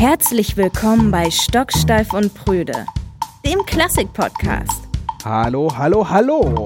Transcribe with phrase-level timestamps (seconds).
[0.00, 2.86] Herzlich willkommen bei Stocksteif und Prüde,
[3.44, 4.88] dem Klassik-Podcast.
[5.26, 6.64] Hallo, hallo, hallo.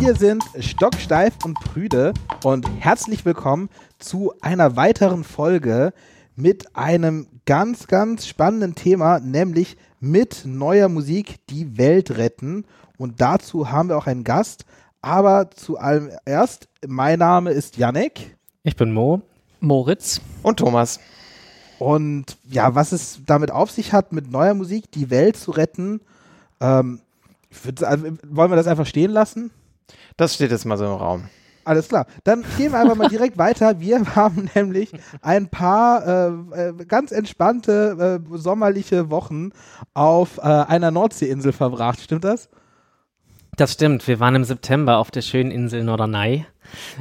[0.00, 3.68] Wir sind Stocksteif und Prüde und herzlich willkommen
[4.00, 5.92] zu einer weiteren Folge
[6.34, 12.64] mit einem ganz, ganz spannenden Thema, nämlich mit neuer Musik die Welt retten.
[12.98, 14.64] Und dazu haben wir auch einen Gast.
[15.00, 18.36] Aber zu allem erst, mein Name ist Yannick.
[18.64, 19.22] Ich bin Mo.
[19.60, 20.20] Moritz.
[20.42, 20.98] Und Thomas.
[21.78, 26.00] Und ja, was es damit auf sich hat, mit neuer Musik die Welt zu retten,
[26.60, 27.00] ähm,
[28.28, 29.50] wollen wir das einfach stehen lassen?
[30.16, 31.24] Das steht jetzt mal so im Raum.
[31.64, 32.06] Alles klar.
[32.24, 33.80] Dann gehen wir einfach mal direkt weiter.
[33.80, 34.92] Wir haben nämlich
[35.22, 39.50] ein paar äh, äh, ganz entspannte äh, sommerliche Wochen
[39.94, 42.00] auf äh, einer Nordseeinsel verbracht.
[42.00, 42.48] Stimmt das?
[43.56, 44.06] Das stimmt.
[44.06, 46.44] Wir waren im September auf der schönen Insel Norderney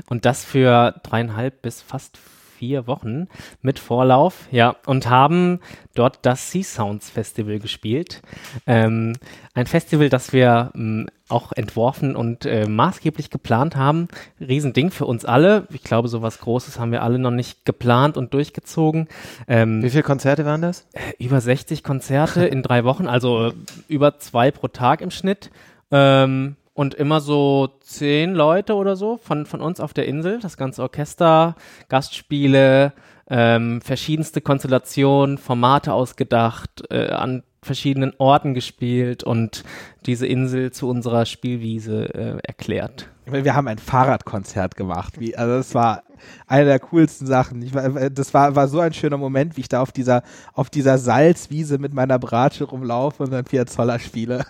[0.07, 2.32] und das für dreieinhalb bis fast vier
[2.71, 3.27] Wochen
[3.61, 5.59] mit Vorlauf, ja, und haben
[5.95, 8.21] dort das Sea Sounds Festival gespielt.
[8.65, 9.13] Ähm,
[9.53, 14.07] ein Festival, das wir ähm, auch entworfen und äh, maßgeblich geplant haben.
[14.39, 15.67] Riesending für uns alle.
[15.71, 19.07] Ich glaube, so was Großes haben wir alle noch nicht geplant und durchgezogen.
[19.47, 20.87] Ähm, Wie viele Konzerte waren das?
[20.93, 23.53] Äh, über 60 Konzerte in drei Wochen, also äh,
[23.87, 25.49] über zwei pro Tag im Schnitt.
[25.91, 30.57] Ähm, und immer so zehn Leute oder so von, von uns auf der Insel, das
[30.57, 31.55] ganze Orchester,
[31.89, 32.93] Gastspiele,
[33.29, 39.63] ähm, verschiedenste Konstellationen, Formate ausgedacht, äh, an verschiedenen Orten gespielt und
[40.05, 43.09] diese Insel zu unserer Spielwiese äh, erklärt.
[43.25, 45.19] Wir haben ein Fahrradkonzert gemacht.
[45.19, 46.03] Wie, also das war
[46.47, 47.61] eine der coolsten Sachen.
[47.61, 47.71] Ich,
[48.11, 51.77] das war, war so ein schöner Moment, wie ich da auf dieser, auf dieser Salzwiese
[51.77, 54.45] mit meiner Bratsche rumlaufe und dann Vier Zoller spiele.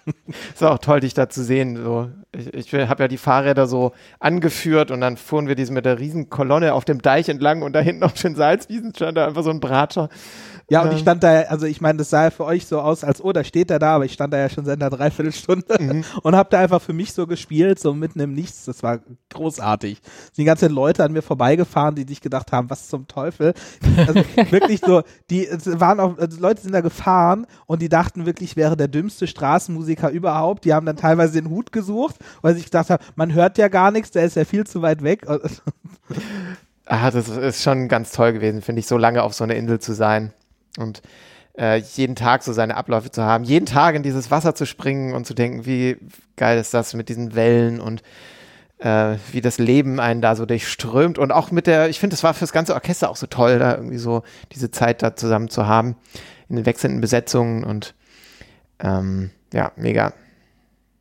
[0.54, 1.78] Ist auch toll, dich da zu sehen.
[1.78, 5.86] So, ich, ich habe ja die Fahrräder so angeführt und dann fuhren wir diese mit
[5.86, 9.28] der riesen Kolonne auf dem Deich entlang und da hinten auf den Salzwiesen stand da
[9.28, 10.10] einfach so ein Bratscher.
[10.70, 13.04] Ja, und ich stand da, also ich meine, das sah ja für euch so aus,
[13.04, 15.78] als oh, da steht er da, aber ich stand da ja schon seit einer Dreiviertelstunde
[15.80, 16.04] mhm.
[16.24, 18.66] und hab da einfach für mich so gespielt, so mitten im Nichts.
[18.66, 20.00] Das war großartig.
[20.38, 23.54] Die ganzen Leute an mir vorbeigefahren, die sich gedacht haben, was zum Teufel.
[23.98, 24.16] Also
[24.52, 28.56] wirklich so, die waren auch, also Leute sind da gefahren und die dachten wirklich, ich
[28.56, 30.66] wäre der dümmste Straßenmusiker überhaupt.
[30.66, 33.68] Die haben dann teilweise den Hut gesucht, weil sie sich gedacht haben, man hört ja
[33.68, 35.26] gar nichts, der ist ja viel zu weit weg.
[36.86, 39.80] Ah, das ist schon ganz toll gewesen, finde ich, so lange auf so einer Insel
[39.80, 40.34] zu sein.
[40.78, 41.02] Und
[41.58, 45.14] äh, jeden Tag so seine Abläufe zu haben, jeden Tag in dieses Wasser zu springen
[45.14, 45.98] und zu denken, wie
[46.36, 48.02] geil ist das mit diesen Wellen und
[48.80, 52.24] äh, wie das Leben einen da so durchströmt und auch mit der, ich finde, das
[52.24, 55.50] war für das ganze Orchester auch so toll, da irgendwie so diese Zeit da zusammen
[55.50, 55.96] zu haben,
[56.50, 57.94] in den wechselnden Besetzungen und
[58.80, 60.14] ähm, ja, mega.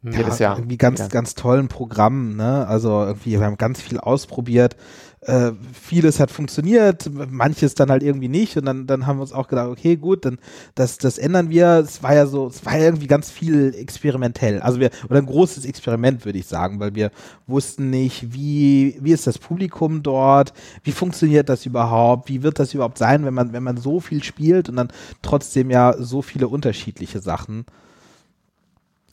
[0.02, 0.58] Ja, Jedes Jahr.
[0.58, 1.10] Irgendwie ganz, mega.
[1.10, 2.66] ganz tollen Programmen, ne?
[2.66, 4.76] Also irgendwie, wir haben ganz viel ausprobiert
[5.22, 9.32] äh, vieles hat funktioniert, manches dann halt irgendwie nicht und dann, dann haben wir uns
[9.32, 10.38] auch gedacht, okay, gut, dann
[10.74, 11.78] das, das ändern wir.
[11.78, 14.60] Es war ja so, es war irgendwie ganz viel experimentell.
[14.60, 17.12] Also wir, oder ein großes Experiment, würde ich sagen, weil wir
[17.46, 22.74] wussten nicht, wie, wie ist das Publikum dort, wie funktioniert das überhaupt, wie wird das
[22.74, 24.88] überhaupt sein, wenn man, wenn man so viel spielt und dann
[25.22, 27.64] trotzdem ja so viele unterschiedliche Sachen.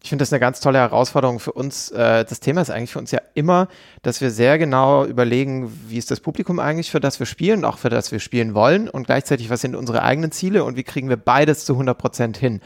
[0.02, 1.92] Ich finde das eine ganz tolle Herausforderung für uns.
[1.92, 3.68] Äh, das Thema ist eigentlich für uns ja immer,
[4.02, 7.78] dass wir sehr genau überlegen, wie ist das Publikum eigentlich, für das wir spielen, auch
[7.78, 11.10] für das wir spielen wollen und gleichzeitig, was sind unsere eigenen Ziele und wie kriegen
[11.10, 12.62] wir beides zu 100 Prozent hin.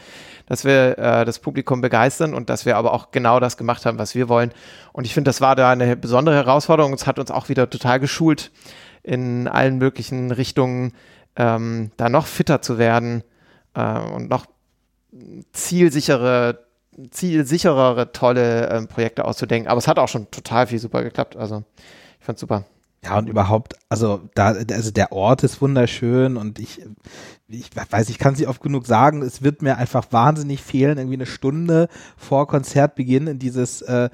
[0.46, 3.98] Dass wir äh, das Publikum begeistern und dass wir aber auch genau das gemacht haben,
[3.98, 4.52] was wir wollen.
[4.92, 6.92] Und ich finde, das war da eine besondere Herausforderung.
[6.92, 8.52] Es hat uns auch wieder total geschult,
[9.02, 10.92] in allen möglichen Richtungen
[11.34, 13.24] ähm, da noch fitter zu werden
[13.74, 14.46] äh, und noch
[15.52, 16.63] zielsichere
[17.10, 19.68] zielsicherere, tolle ähm, Projekte auszudenken.
[19.68, 21.36] Aber es hat auch schon total viel super geklappt.
[21.36, 21.64] Also
[22.18, 22.64] ich fand's super.
[23.04, 26.80] Ja, und überhaupt, also da, also der Ort ist wunderschön und ich,
[27.48, 30.96] ich weiß, ich kann es nicht oft genug sagen, es wird mir einfach wahnsinnig fehlen,
[30.96, 34.08] irgendwie eine Stunde vor Konzertbeginn in dieses äh,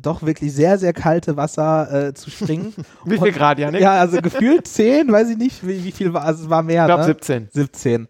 [0.00, 2.72] doch wirklich sehr, sehr kalte Wasser äh, zu springen.
[3.04, 3.80] wie viel Grad, Janik?
[3.80, 6.84] Ja, also gefühlt zehn, weiß ich nicht, wie, wie viel war, also es war mehr.
[6.84, 7.06] Ich glaube ne?
[7.08, 7.48] 17.
[7.50, 8.08] 17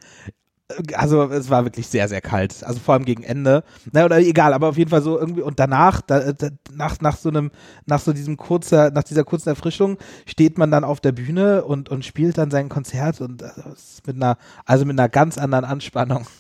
[0.95, 2.65] also es war wirklich sehr, sehr kalt.
[2.65, 3.63] Also vor allem gegen Ende.
[3.93, 7.17] Na, oder egal, aber auf jeden Fall so irgendwie, und danach, da, da, nach, nach
[7.17, 7.51] so einem,
[7.87, 11.89] nach so diesem kurzer, nach dieser kurzen Erfrischung steht man dann auf der Bühne und,
[11.89, 13.77] und spielt dann sein Konzert und also
[14.07, 16.27] mit einer, also mit einer ganz anderen Anspannung.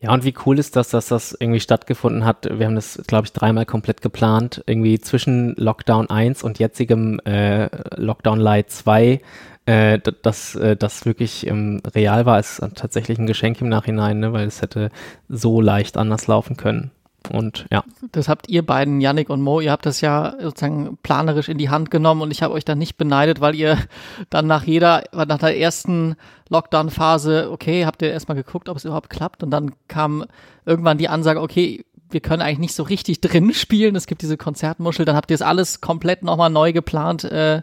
[0.00, 2.46] Ja, und wie cool ist das, dass das irgendwie stattgefunden hat?
[2.50, 4.62] Wir haben das, glaube ich, dreimal komplett geplant.
[4.66, 9.20] Irgendwie zwischen Lockdown 1 und jetzigem äh, Lockdown Light 2
[9.66, 14.32] äh, dass äh, das wirklich ähm, real war, ist tatsächlich ein Geschenk im Nachhinein, ne?
[14.32, 14.90] weil es hätte
[15.28, 16.92] so leicht anders laufen können.
[17.30, 17.84] Und ja.
[18.12, 21.70] Das habt ihr beiden, Yannick und Mo, ihr habt das ja sozusagen planerisch in die
[21.70, 23.78] Hand genommen und ich habe euch dann nicht beneidet, weil ihr
[24.30, 26.16] dann nach jeder, nach der ersten
[26.48, 30.24] Lockdown-Phase, okay, habt ihr erstmal geguckt, ob es überhaupt klappt und dann kam
[30.64, 33.96] irgendwann die Ansage, okay, wir können eigentlich nicht so richtig drin spielen.
[33.96, 37.24] Es gibt diese Konzertmuschel, dann habt ihr es alles komplett nochmal neu geplant.
[37.24, 37.62] Äh,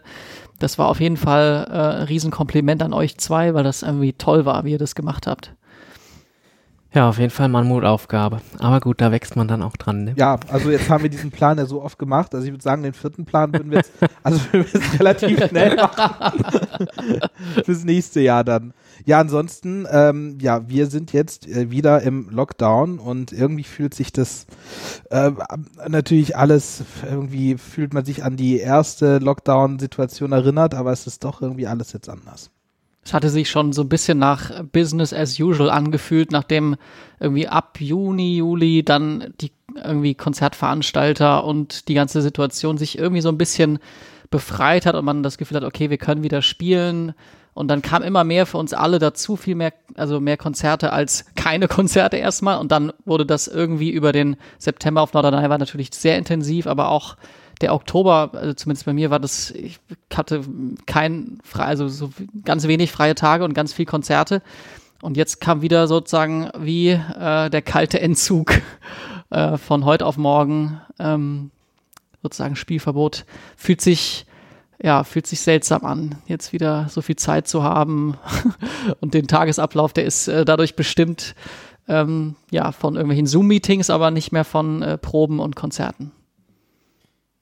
[0.58, 4.44] das war auf jeden Fall äh, ein Riesenkompliment an euch zwei, weil das irgendwie toll
[4.44, 5.54] war, wie ihr das gemacht habt.
[6.94, 8.40] Ja, auf jeden Fall Mammutaufgabe.
[8.60, 10.04] Aber gut, da wächst man dann auch dran.
[10.04, 10.12] Ne?
[10.16, 12.32] Ja, also jetzt haben wir diesen Plan ja so oft gemacht.
[12.32, 13.92] Also ich würde sagen, den vierten Plan würden wir jetzt,
[14.22, 16.44] also wir es relativ schnell machen.
[17.64, 18.74] Fürs nächste Jahr dann.
[19.04, 24.12] Ja, ansonsten, ähm, ja, wir sind jetzt äh, wieder im Lockdown und irgendwie fühlt sich
[24.12, 24.46] das
[25.10, 25.32] äh,
[25.88, 31.42] natürlich alles, irgendwie fühlt man sich an die erste Lockdown-Situation erinnert, aber es ist doch
[31.42, 32.50] irgendwie alles jetzt anders.
[33.04, 36.76] Es hatte sich schon so ein bisschen nach Business as usual angefühlt, nachdem
[37.20, 43.28] irgendwie ab Juni, Juli dann die irgendwie Konzertveranstalter und die ganze Situation sich irgendwie so
[43.28, 43.78] ein bisschen
[44.30, 47.14] befreit hat und man das Gefühl hat, okay, wir können wieder spielen.
[47.52, 51.24] Und dann kam immer mehr für uns alle dazu, viel mehr, also mehr Konzerte als
[51.36, 52.58] keine Konzerte erstmal.
[52.58, 56.88] Und dann wurde das irgendwie über den September auf Norderney war natürlich sehr intensiv, aber
[56.88, 57.16] auch
[57.60, 59.78] der Oktober, also zumindest bei mir war das, ich
[60.12, 60.42] hatte
[60.86, 62.10] kein also so
[62.44, 64.42] ganz wenig freie Tage und ganz viel Konzerte.
[65.02, 68.54] Und jetzt kam wieder sozusagen wie äh, der kalte Entzug
[69.30, 71.50] äh, von heute auf morgen, ähm,
[72.22, 73.26] sozusagen Spielverbot.
[73.56, 74.24] Fühlt sich,
[74.82, 78.16] ja, fühlt sich seltsam an, jetzt wieder so viel Zeit zu haben.
[79.00, 81.34] und den Tagesablauf, der ist äh, dadurch bestimmt,
[81.86, 86.12] ähm, ja, von irgendwelchen Zoom-Meetings, aber nicht mehr von äh, Proben und Konzerten.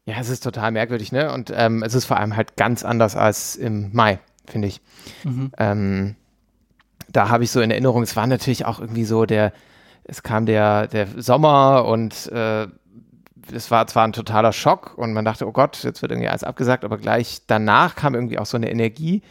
[0.04, 1.32] Ja, es ist total merkwürdig, ne?
[1.32, 4.80] Und ähm, es ist vor allem halt ganz anders als im Mai, finde ich.
[5.22, 5.52] Mhm.
[5.58, 6.16] Ähm,
[7.08, 9.52] da habe ich so in Erinnerung, es war natürlich auch irgendwie so der,
[10.04, 12.66] es kam der, der Sommer und äh,
[13.52, 16.44] es war zwar ein totaler Schock und man dachte, oh Gott, jetzt wird irgendwie alles
[16.44, 19.22] abgesagt, aber gleich danach kam irgendwie auch so eine Energie.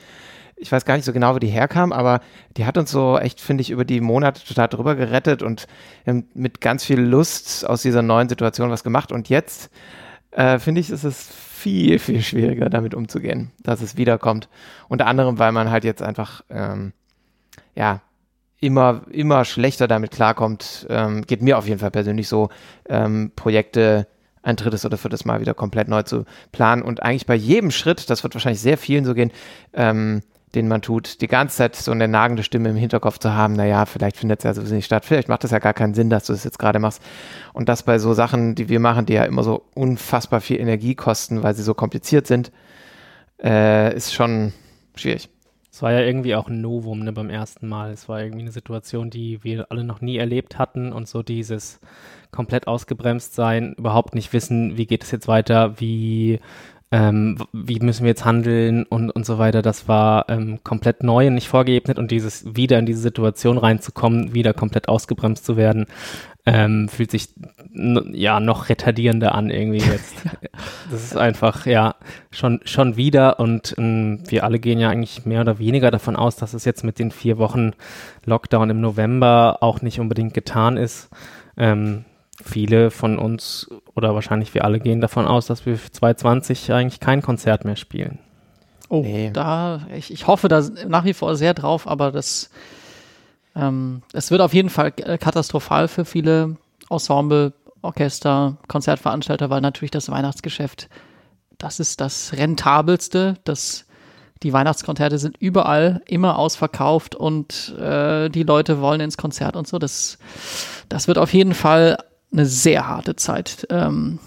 [0.56, 2.22] Ich weiß gar nicht so genau, wo die herkam, aber
[2.56, 5.68] die hat uns so echt, finde ich, über die Monate total drüber gerettet und
[6.06, 9.12] ähm, mit ganz viel Lust aus dieser neuen Situation was gemacht.
[9.12, 9.72] Und jetzt
[10.32, 14.50] äh, finde ich, ist es viel, viel schwieriger, damit umzugehen, dass es wiederkommt.
[14.88, 16.94] Unter anderem, weil man halt jetzt einfach, ähm,
[17.76, 18.02] ja,
[18.60, 22.50] immer, immer schlechter damit klarkommt, ähm, geht mir auf jeden Fall persönlich so,
[22.88, 24.08] ähm, Projekte
[24.44, 28.10] ein drittes oder viertes Mal wieder komplett neu zu planen und eigentlich bei jedem Schritt,
[28.10, 29.32] das wird wahrscheinlich sehr vielen so gehen,
[29.74, 30.22] ähm,
[30.56, 33.86] den man tut, die ganze Zeit so eine nagende Stimme im Hinterkopf zu haben, naja,
[33.86, 36.26] vielleicht findet es ja sowieso nicht statt, vielleicht macht es ja gar keinen Sinn, dass
[36.26, 37.02] du es das jetzt gerade machst.
[37.54, 40.96] Und das bei so Sachen, die wir machen, die ja immer so unfassbar viel Energie
[40.96, 42.52] kosten, weil sie so kompliziert sind,
[43.42, 44.54] äh, ist schon
[44.96, 45.30] schwierig.
[45.72, 47.92] Es war ja irgendwie auch ein Novum ne, beim ersten Mal.
[47.92, 51.80] Es war irgendwie eine Situation, die wir alle noch nie erlebt hatten und so dieses
[52.32, 56.40] komplett ausgebremst sein, überhaupt nicht wissen, wie geht es jetzt weiter, wie
[56.92, 59.62] ähm, wie müssen wir jetzt handeln und, und so weiter.
[59.62, 64.34] Das war ähm, komplett neu und nicht vorgeebnet und dieses wieder in diese Situation reinzukommen,
[64.34, 65.86] wieder komplett ausgebremst zu werden,
[66.46, 67.30] ähm, fühlt sich
[67.74, 70.16] ja noch retardierender an irgendwie jetzt.
[70.92, 71.96] das ist einfach ja
[72.30, 76.36] schon schon wieder und ähm, wir alle gehen ja eigentlich mehr oder weniger davon aus,
[76.36, 77.72] dass es jetzt mit den vier Wochen
[78.26, 81.10] Lockdown im November auch nicht unbedingt getan ist.
[81.56, 82.04] Ähm,
[82.44, 87.22] viele von uns oder wahrscheinlich wir alle gehen davon aus, dass wir 2020 eigentlich kein
[87.22, 88.20] Konzert mehr spielen.
[88.90, 89.32] Oh, nee.
[89.32, 92.50] da, ich, ich hoffe da nach wie vor sehr drauf, aber das,
[93.56, 96.58] ähm, es wird auf jeden Fall katastrophal für viele
[96.90, 100.90] Ensemble, Orchester, Konzertveranstalter, weil natürlich das Weihnachtsgeschäft,
[101.58, 103.86] das ist das rentabelste, das
[104.44, 109.78] die Weihnachtskonzerte sind überall immer ausverkauft und äh, die Leute wollen ins Konzert und so.
[109.78, 110.18] Das,
[110.90, 111.98] das wird auf jeden Fall
[112.32, 114.20] eine sehr harte Zeit ähm,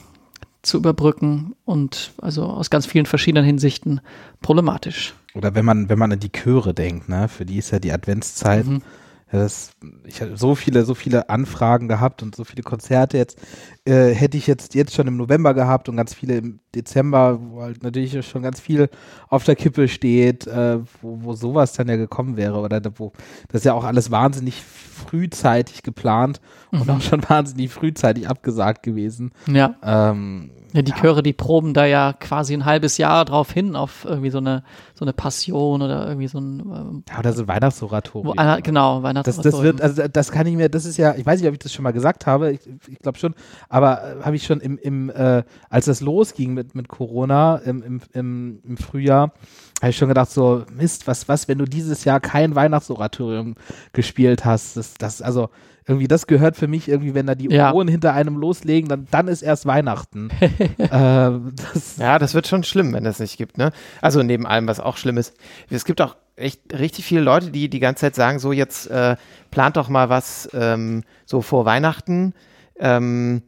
[0.62, 4.00] zu überbrücken und also aus ganz vielen verschiedenen Hinsichten
[4.40, 5.14] problematisch.
[5.34, 7.92] Oder wenn man, wenn man an die Chöre denkt, ne, für die ist ja die
[7.92, 8.82] Adventszeit mhm.
[9.31, 9.73] Das,
[10.04, 13.38] ich habe so viele, so viele Anfragen gehabt und so viele Konzerte jetzt.
[13.85, 17.62] Äh, hätte ich jetzt, jetzt schon im November gehabt und ganz viele im Dezember, wo
[17.62, 18.88] halt natürlich schon ganz viel
[19.28, 22.59] auf der Kippe steht, äh, wo, wo sowas dann ja gekommen wäre.
[22.59, 23.12] Oder wo
[23.49, 26.40] das ist ja auch alles wahnsinnig frühzeitig geplant
[26.71, 26.83] mhm.
[26.83, 29.33] und auch schon wahnsinnig frühzeitig abgesagt gewesen.
[29.47, 29.75] Ja.
[29.83, 30.97] Ähm, ja, die ja.
[30.97, 34.64] Chöre, die proben da ja quasi ein halbes Jahr drauf hin, auf irgendwie so eine,
[34.95, 36.59] so eine Passion oder irgendwie so ein.
[36.59, 38.37] Ähm, ja, oder so ein Weihnachtsoratorium.
[38.37, 39.76] Wo, genau, Weihnachtsoratorium.
[39.76, 41.54] Das, das wird, also das kann ich mir, das ist ja, ich weiß nicht, ob
[41.54, 43.37] ich das schon mal gesagt habe, ich, ich glaube schon,
[43.69, 47.81] aber äh, habe ich schon im, im äh, als das losging mit, mit Corona im,
[47.81, 49.33] im, im, im Frühjahr,
[49.81, 53.54] habe ich schon gedacht, so, Mist, was, was, wenn du dieses Jahr kein Weihnachtsoratorium
[53.93, 55.50] gespielt hast, das, das, also,
[55.86, 57.72] irgendwie, das gehört für mich irgendwie, wenn da die Ja.
[57.72, 60.30] Ohren hinter einem loslegen, dann, dann ist erst Weihnachten.
[60.40, 63.70] äh, das, Ja, das wird schon schlimm, wenn das nicht gibt, ne?
[64.00, 65.34] Also neben allem, was auch schlimm ist.
[65.70, 69.16] Es gibt auch echt richtig viele Leute, die die ganze Zeit sagen, so jetzt äh,
[69.50, 72.32] plant doch mal was ähm, so vor Weihnachten.
[72.78, 73.42] Ähm,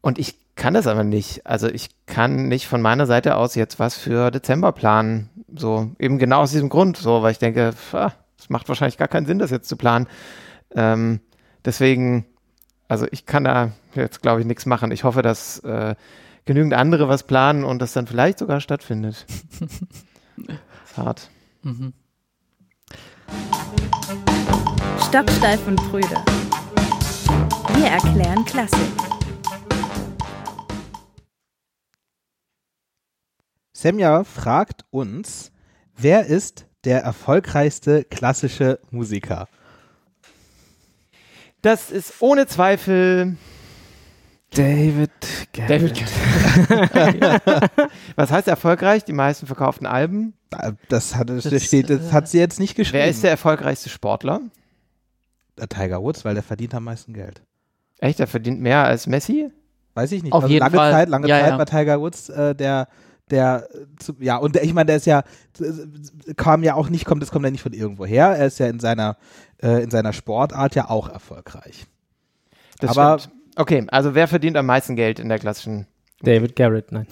[0.00, 1.46] und ich kann das aber nicht.
[1.46, 5.30] Also ich kann nicht von meiner Seite aus jetzt was für Dezember planen.
[5.54, 9.08] So eben genau aus diesem Grund, so, weil ich denke, ah, es macht wahrscheinlich gar
[9.08, 10.06] keinen Sinn, das jetzt zu planen.
[10.74, 11.20] Ähm,
[11.64, 12.26] deswegen,
[12.88, 14.90] also ich kann da jetzt glaube ich nichts machen.
[14.90, 15.94] Ich hoffe, dass äh,
[16.44, 19.26] genügend andere was planen und das dann vielleicht sogar stattfindet.
[20.36, 21.30] ist hart.
[21.62, 21.92] Mhm.
[25.08, 26.16] Stocksteif und Prüde.
[27.74, 28.78] Wir erklären Klassik.
[33.72, 35.50] Semja fragt uns,
[35.96, 39.48] wer ist der erfolgreichste klassische Musiker?
[41.62, 43.36] Das ist ohne Zweifel
[44.50, 45.10] David
[45.56, 46.02] David.
[48.16, 49.04] Was heißt erfolgreich?
[49.04, 50.34] Die meisten verkauften Alben.
[50.50, 52.98] Da- Das hat, das Das, steht, das hat sie jetzt nicht geschrieben.
[53.04, 54.40] Wer ist der erfolgreichste Sportler?
[55.58, 57.42] der Tiger Woods, weil der verdient am meisten Geld.
[57.98, 59.50] Echt, der verdient mehr als Messi?
[59.94, 60.32] Weiß ich nicht.
[60.32, 60.92] Auf also jeden lange Fall.
[60.92, 61.58] Zeit, lange Ja, Zeit ja.
[61.58, 62.88] war Tiger Woods äh, der,
[63.30, 65.22] der, äh, zu, ja, und der, ich meine, der ist ja,
[65.60, 68.28] äh, kam ja auch nicht, kommt, das kommt ja nicht von irgendwo her.
[68.28, 69.18] Er ist ja in seiner,
[69.62, 71.86] äh, in seiner Sportart ja auch erfolgreich.
[72.80, 73.34] Das Aber- stimmt.
[73.54, 75.86] Okay, also wer verdient am meisten Geld in der klassischen?
[76.22, 77.06] David Garrett, nein.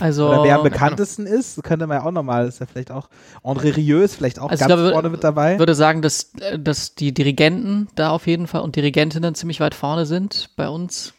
[0.00, 3.08] Also, Oder wer am bekanntesten ist, könnte man ja auch nochmal, ist ja vielleicht auch,
[3.42, 5.54] André Rieu ist vielleicht auch Also ganz glaube, vorne mit dabei.
[5.54, 9.60] ich würde sagen, dass, äh, dass die Dirigenten da auf jeden Fall und Dirigentinnen ziemlich
[9.60, 11.14] weit vorne sind bei uns.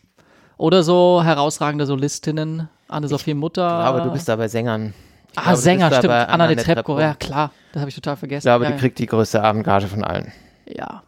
[0.57, 3.67] Oder so herausragende Solistinnen, Anne-Sophie Mutter.
[3.67, 4.93] Aber du bist da bei Sängern.
[5.31, 6.13] Ich Ah, glaube, Sänger, stimmt.
[6.13, 7.51] Anna Anna Netrebko, ja klar.
[7.73, 8.39] Das habe ich total vergessen.
[8.47, 10.31] Ich glaube, ja, die kriegt die größte Abendgage von allen.
[10.69, 11.03] Ja.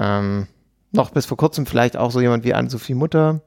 [0.00, 0.46] Ähm,
[0.92, 3.40] noch bis vor kurzem vielleicht auch so jemand wie Anne-Sophie Mutter.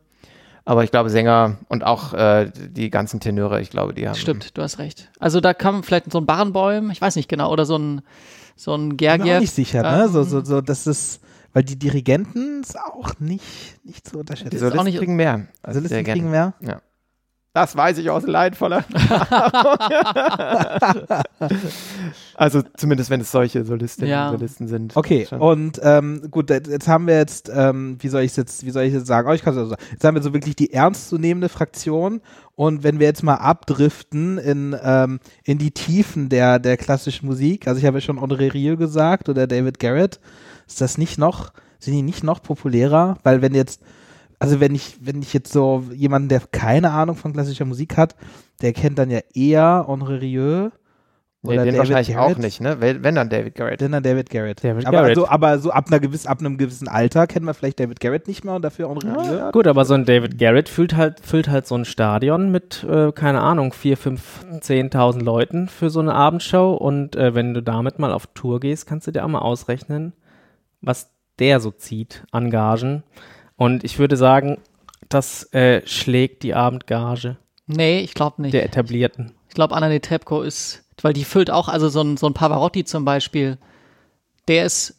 [0.63, 4.15] Aber ich glaube, Sänger und auch äh, die ganzen Tenöre, ich glaube, die haben.
[4.15, 5.09] Stimmt, du hast recht.
[5.19, 8.01] Also da kam vielleicht so ein Barenbäum, ich weiß nicht genau, oder so ein,
[8.55, 9.39] so ein Ich bin Gergiev.
[9.39, 10.03] nicht sicher, ne?
[10.05, 11.19] Ähm, So, so, so, das ist,
[11.53, 13.43] weil die Dirigenten ist auch nicht,
[13.83, 14.51] nicht zu unterschätzen.
[14.51, 15.47] Die ist auch Solisten nicht- kriegen mehr.
[15.63, 16.19] als Solisten Dirigenten.
[16.19, 16.53] kriegen mehr.
[17.53, 18.85] Das weiß ich aus leidvoller.
[22.35, 24.29] also zumindest wenn es solche Solistinnen Ja.
[24.29, 24.95] und Solisten sind.
[24.95, 25.41] Okay, Schon.
[25.41, 28.93] und ähm, gut, jetzt haben wir jetzt, ähm, wie soll ich jetzt, wie soll ich
[28.93, 29.27] jetzt sagen?
[29.29, 29.81] Oh, ich kann es also sagen.
[29.91, 32.21] Jetzt haben wir so wirklich die ernstzunehmende Fraktion
[32.55, 37.67] und wenn wir jetzt mal abdriften in, ähm, in die Tiefen der, der klassischen Musik,
[37.67, 40.21] also ich habe ja schon André Rieu gesagt oder David Garrett,
[40.67, 43.17] ist das nicht noch, sind die nicht noch populärer?
[43.23, 43.81] Weil wenn jetzt,
[44.41, 48.15] also wenn ich, wenn ich jetzt so jemanden, der keine Ahnung von klassischer Musik hat,
[48.61, 50.69] der kennt dann ja eher André Rieu
[51.43, 52.35] Nee, oder den David wahrscheinlich Garrett.
[52.35, 52.81] auch nicht, ne?
[52.81, 53.81] Wenn wenn dann David Garrett.
[53.81, 54.63] Denn dann David Garrett.
[54.63, 55.17] David aber, Garrett.
[55.17, 58.27] Also, aber so ab, einer gewiss, ab einem gewissen Alter kennen wir vielleicht David Garrett
[58.27, 59.51] nicht mehr und dafür André Rieu.
[59.51, 63.11] Gut, aber so ein David Garrett füllt halt, füllt halt so ein Stadion mit, äh,
[63.11, 64.19] keine Ahnung, 4.000,
[64.61, 66.73] 5.000, 10.000 Leuten für so eine Abendshow.
[66.73, 70.13] Und äh, wenn du damit mal auf Tour gehst, kannst du dir auch mal ausrechnen,
[70.81, 73.01] was der so zieht an Gagen.
[73.61, 74.57] Und ich würde sagen,
[75.07, 77.37] das äh, schlägt die Abendgage
[77.67, 78.55] Nee, ich glaube nicht.
[78.55, 79.33] der Etablierten.
[79.49, 82.85] Ich glaube, Anna Netrebko ist, weil die füllt auch, also so ein, so ein Pavarotti
[82.85, 83.59] zum Beispiel,
[84.47, 84.95] der ist,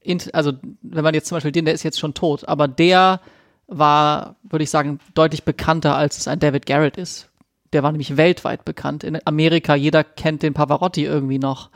[0.00, 3.20] in, also wenn man jetzt zum Beispiel den, der ist jetzt schon tot, aber der
[3.66, 7.28] war, würde ich sagen, deutlich bekannter, als es ein David Garrett ist.
[7.74, 9.04] Der war nämlich weltweit bekannt.
[9.04, 11.68] In Amerika, jeder kennt den Pavarotti irgendwie noch.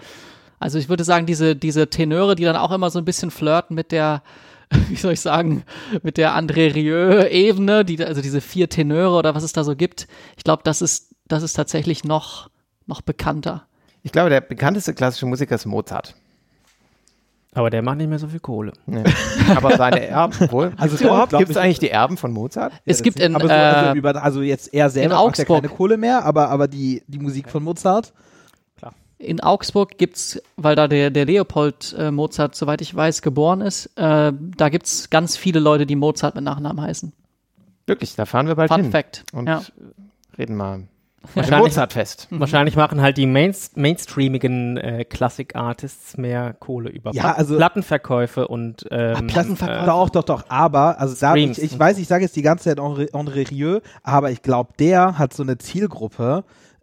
[0.58, 3.74] Also ich würde sagen, diese, diese Tenöre, die dann auch immer so ein bisschen flirten
[3.74, 4.22] mit der,
[4.88, 5.64] wie soll ich sagen,
[6.02, 10.06] mit der André Rieu-Ebene, die, also diese vier Tenöre oder was es da so gibt.
[10.36, 12.50] Ich glaube, das ist, das ist tatsächlich noch,
[12.86, 13.66] noch bekannter.
[14.02, 16.14] Ich glaube, der bekannteste klassische Musiker ist Mozart.
[17.54, 18.72] Aber der macht nicht mehr so viel Kohle.
[18.86, 19.04] Nee.
[19.54, 20.72] Aber seine Erben wohl.
[20.78, 22.72] Also gibt es ich- eigentlich die Erben von Mozart?
[22.86, 25.44] es gibt in, aber so, also, äh, über, also jetzt er selber in macht ja
[25.44, 25.62] Augsburg.
[25.62, 28.14] keine Kohle mehr, aber, aber die, die Musik von Mozart.
[29.22, 33.86] In Augsburg gibt's, weil da der, der Leopold äh, Mozart, soweit ich weiß, geboren ist,
[33.96, 37.12] äh, da gibt's ganz viele Leute, die Mozart mit Nachnamen heißen.
[37.86, 38.90] Wirklich, da fahren wir bald Fun hin.
[38.90, 39.24] Fact.
[39.32, 39.62] Und ja.
[40.38, 40.82] reden mal.
[41.34, 42.26] Wahrscheinlich- Mozartfest.
[42.30, 48.86] Wahrscheinlich machen halt die Mains mainstreamigen äh, Classic-Artists mehr Kohle über Ja, also- Plattenverkäufe und
[48.90, 49.86] ähm, Plattenverkäufe.
[49.86, 51.58] Doch, doch, doch, aber, also Streams.
[51.58, 55.16] ich, ich weiß, ich sage jetzt die ganze Zeit André Rieu, aber ich glaube, der
[55.18, 56.42] hat so eine Zielgruppe,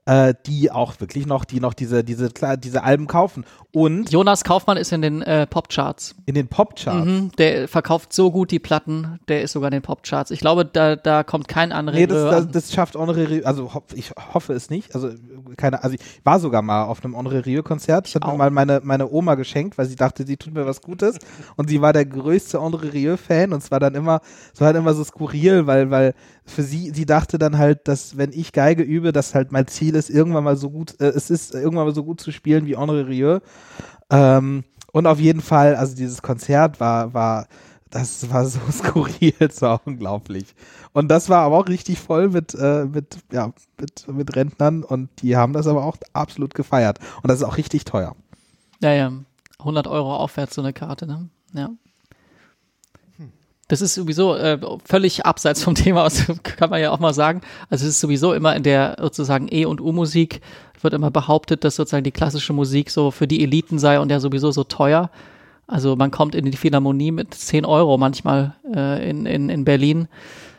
[0.10, 3.46] äh, die auch wirklich noch, die noch diese, diese, diese Alben kaufen.
[3.72, 6.16] Und Jonas Kaufmann ist in den äh, Popcharts.
[6.26, 7.06] in den Popcharts.
[7.06, 10.32] Mhm, der verkauft so gut die Platten, der ist sogar in den Popcharts.
[10.32, 13.76] Ich glaube, da, da kommt kein anderer Nee, das, das, das schafft André Rieu, also
[13.76, 15.12] hoff, ich hoffe es nicht, also
[15.58, 18.08] keine, also ich war sogar mal auf einem André Rieu-Konzert.
[18.08, 20.82] Das hat mir mal meine, meine Oma geschenkt, weil sie dachte, sie tut mir was
[20.82, 21.20] Gutes.
[21.56, 24.22] Und sie war der größte André Rieu-Fan und es war dann immer,
[24.56, 26.16] es war halt immer so skurril, weil, weil
[26.50, 29.96] für sie, sie dachte dann halt, dass wenn ich Geige übe, dass halt mein Ziel
[29.96, 32.78] ist, irgendwann mal so gut, äh, es ist, irgendwann mal so gut zu spielen wie
[32.78, 33.40] André Rieu.
[34.10, 37.48] Ähm, und auf jeden Fall, also dieses Konzert war, war,
[37.90, 40.56] das war so skurril, war unglaublich.
[40.94, 45.10] Und das war aber auch richtig voll mit, äh, mit, ja, mit, mit Rentnern und
[45.22, 47.00] die haben das aber auch absolut gefeiert.
[47.22, 48.16] Und das ist auch richtig teuer.
[48.82, 49.12] Ja, ja.
[49.60, 51.30] 100 Euro aufwärts so eine Karte, ne?
[51.54, 51.70] Ja.
[53.70, 57.42] Das ist sowieso äh, völlig abseits vom Thema, das kann man ja auch mal sagen.
[57.70, 60.42] Also es ist sowieso immer in der sozusagen E- und U-Musik
[60.82, 64.20] wird immer behauptet, dass sozusagen die klassische Musik so für die Eliten sei und ja
[64.20, 65.12] sowieso so teuer.
[65.68, 70.08] Also man kommt in die Philharmonie mit 10 Euro manchmal äh, in, in, in Berlin.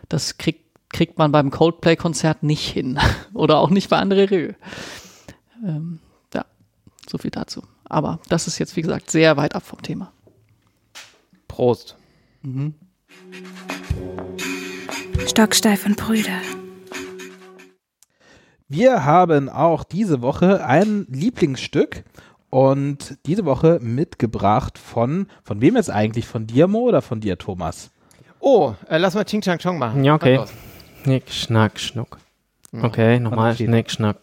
[0.09, 2.99] Das kriegt, kriegt man beim Coldplay-Konzert nicht hin.
[3.35, 4.52] Oder auch nicht bei André Rieu.
[5.64, 5.99] Ähm,
[6.33, 6.45] ja,
[7.09, 7.62] so viel dazu.
[7.87, 10.12] Aber das ist jetzt, wie gesagt, sehr weit ab vom Thema.
[11.49, 11.97] Prost.
[12.43, 12.75] Mhm.
[15.26, 16.38] Stocksteif und Brüder.
[18.68, 22.04] Wir haben auch diese Woche ein Lieblingsstück
[22.50, 26.26] und diese Woche mitgebracht von, von wem jetzt eigentlich?
[26.26, 27.90] Von dir, Mo, oder von dir, Thomas?
[28.40, 30.04] Oh, äh, lass mal Ching Chang Chong machen.
[30.04, 30.40] Ja, okay.
[31.04, 32.18] Nick, Schnack, Schnuck.
[32.72, 34.18] Okay, nochmal Nick, Schnack.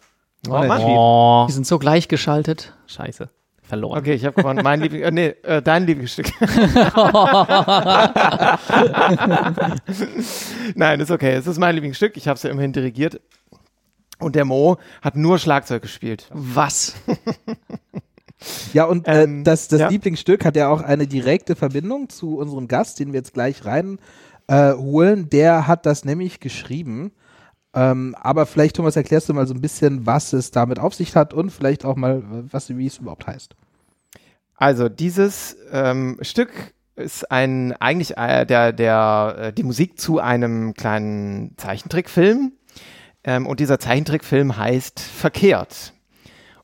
[0.48, 1.46] Oh, oh.
[1.48, 2.74] Die sind so gleichgeschaltet.
[2.86, 3.28] Scheiße.
[3.68, 3.98] Verloren.
[3.98, 4.60] Okay, ich habe gewonnen.
[4.64, 6.32] Mein Liebling, äh, nee, äh, dein Lieblingsstück.
[10.74, 11.34] Nein, ist okay.
[11.34, 12.16] Es ist mein Lieblingsstück.
[12.16, 13.20] Ich habe es ja immerhin dirigiert.
[14.18, 16.28] Und der Mo hat nur Schlagzeug gespielt.
[16.32, 16.94] Was?
[18.72, 19.88] Ja, und äh, ähm, das, das ja.
[19.88, 25.24] Lieblingsstück hat ja auch eine direkte Verbindung zu unserem Gast, den wir jetzt gleich reinholen.
[25.24, 27.10] Äh, der hat das nämlich geschrieben.
[27.78, 31.14] Ähm, aber vielleicht, Thomas, erklärst du mal so ein bisschen, was es damit auf sich
[31.14, 33.54] hat und vielleicht auch mal, was, wie es überhaupt heißt.
[34.56, 36.50] Also, dieses ähm, Stück
[36.96, 42.50] ist ein eigentlich äh, der, der, äh, die Musik zu einem kleinen Zeichentrickfilm.
[43.22, 45.92] Ähm, und dieser Zeichentrickfilm heißt Verkehrt.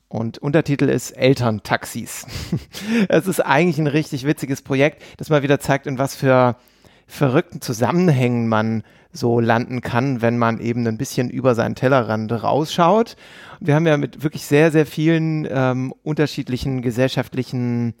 [0.09, 2.27] Und Untertitel ist Elterntaxis.
[3.07, 6.57] es ist eigentlich ein richtig witziges Projekt, das mal wieder zeigt, in was für
[7.07, 8.83] verrückten Zusammenhängen man
[9.15, 13.15] so landen kann, wenn man eben ein bisschen über seinen Tellerrand rausschaut.
[13.59, 17.95] Wir haben ja mit wirklich sehr, sehr vielen ähm, unterschiedlichen gesellschaftlichen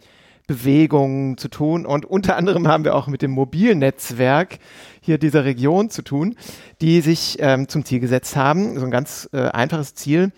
[0.47, 4.59] Bewegungen zu tun und unter anderem haben wir auch mit dem Mobilnetzwerk
[5.01, 6.35] hier dieser Region zu tun,
[6.81, 10.31] die sich ähm, zum Ziel gesetzt haben, so ein ganz äh, einfaches Ziel,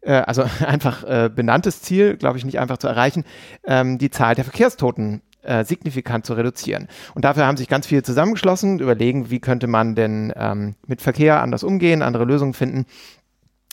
[0.00, 3.24] äh, also einfach äh, benanntes Ziel, glaube ich, nicht einfach zu erreichen,
[3.64, 6.88] ähm, die Zahl der Verkehrstoten äh, signifikant zu reduzieren.
[7.14, 11.42] Und dafür haben sich ganz viele zusammengeschlossen, überlegen, wie könnte man denn ähm, mit Verkehr
[11.42, 12.86] anders umgehen, andere Lösungen finden,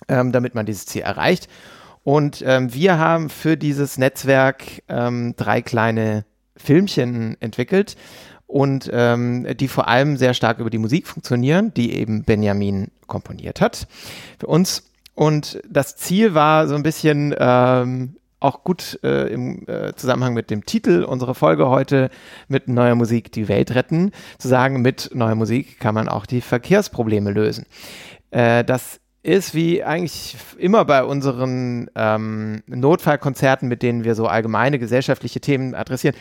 [0.08, 1.48] ähm, damit man dieses Ziel erreicht.
[2.04, 6.26] Und ähm, wir haben für dieses Netzwerk ähm, drei kleine
[6.56, 7.98] Filmchen entwickelt
[8.46, 13.60] und ähm, die vor allem sehr stark über die Musik funktionieren, die eben Benjamin komponiert
[13.60, 13.88] hat
[14.40, 14.84] für uns.
[15.16, 20.50] Und das Ziel war so ein bisschen ähm, auch gut äh, im äh, Zusammenhang mit
[20.50, 22.10] dem Titel unserer Folge heute
[22.48, 26.42] mit neuer Musik die Welt retten, zu sagen, mit neuer Musik kann man auch die
[26.42, 27.66] Verkehrsprobleme lösen.
[28.32, 34.80] Äh, das ist wie eigentlich immer bei unseren ähm, Notfallkonzerten, mit denen wir so allgemeine
[34.80, 36.16] gesellschaftliche Themen adressieren,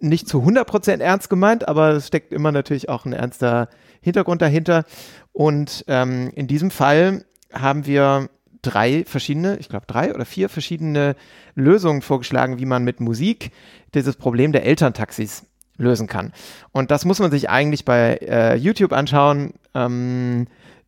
[0.00, 3.68] nicht zu 100% ernst gemeint, aber es steckt immer natürlich auch ein ernster
[4.02, 4.84] Hintergrund dahinter.
[5.32, 8.28] Und ähm, in diesem Fall haben wir
[8.66, 11.16] drei verschiedene, ich glaube drei oder vier verschiedene
[11.54, 13.52] Lösungen vorgeschlagen, wie man mit Musik
[13.94, 15.44] dieses Problem der Elterntaxis
[15.78, 16.32] lösen kann.
[16.72, 20.46] Und das muss man sich eigentlich bei äh, YouTube anschauen, ähm,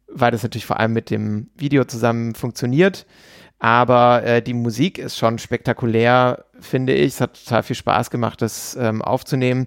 [0.08, 3.06] weil das natürlich vor allem mit dem Video zusammen funktioniert.
[3.58, 7.14] Aber äh, die Musik ist schon spektakulär, finde ich.
[7.14, 9.66] Es hat total viel Spaß gemacht, das ähm, aufzunehmen.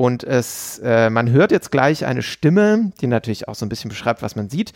[0.00, 3.90] Und es, äh, man hört jetzt gleich eine Stimme, die natürlich auch so ein bisschen
[3.90, 4.72] beschreibt, was man sieht,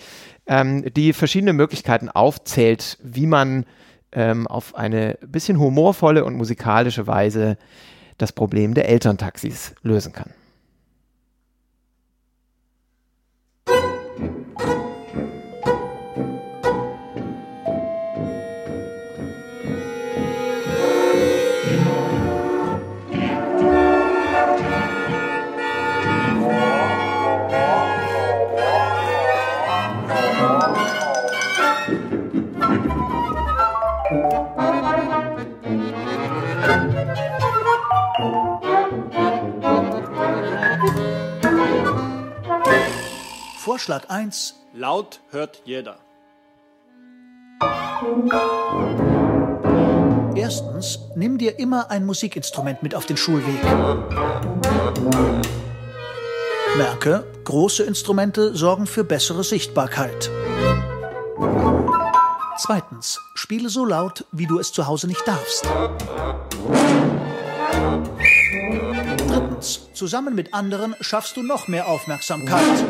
[0.46, 3.64] ähm, die verschiedene Möglichkeiten aufzählt, wie man
[4.12, 7.56] ähm, auf eine bisschen humorvolle und musikalische Weise
[8.18, 10.28] das Problem der Elterntaxis lösen kann.
[43.74, 44.54] Vorschlag 1.
[44.72, 45.98] Laut hört jeder.
[50.36, 53.60] Erstens, nimm dir immer ein Musikinstrument mit auf den Schulweg.
[56.76, 60.30] Merke, große Instrumente sorgen für bessere Sichtbarkeit.
[62.58, 65.68] Zweitens, spiele so laut, wie du es zu Hause nicht darfst.
[69.26, 72.84] Drittens, zusammen mit anderen schaffst du noch mehr Aufmerksamkeit.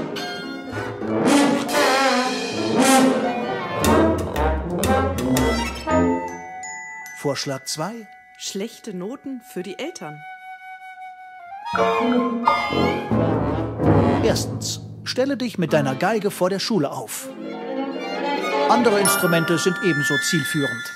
[7.18, 7.92] Vorschlag 2.
[8.36, 10.20] Schlechte Noten für die Eltern.
[14.22, 17.28] Erstens, stelle dich mit deiner Geige vor der Schule auf.
[18.68, 20.92] Andere Instrumente sind ebenso zielführend.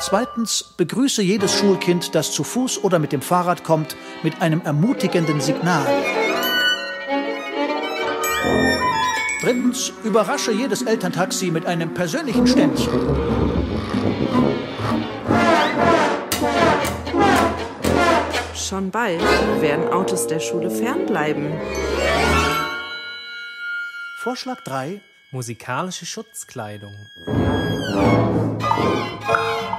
[0.00, 5.40] Zweitens, begrüße jedes Schulkind, das zu Fuß oder mit dem Fahrrad kommt, mit einem ermutigenden
[5.40, 5.86] Signal.
[9.40, 12.92] Drittens, überrasche jedes Elterntaxi mit einem persönlichen Ständchen.
[18.54, 19.22] Schon bald
[19.60, 21.52] werden Autos der Schule fernbleiben.
[24.18, 25.00] Vorschlag 3.
[25.30, 26.94] Musikalische Schutzkleidung.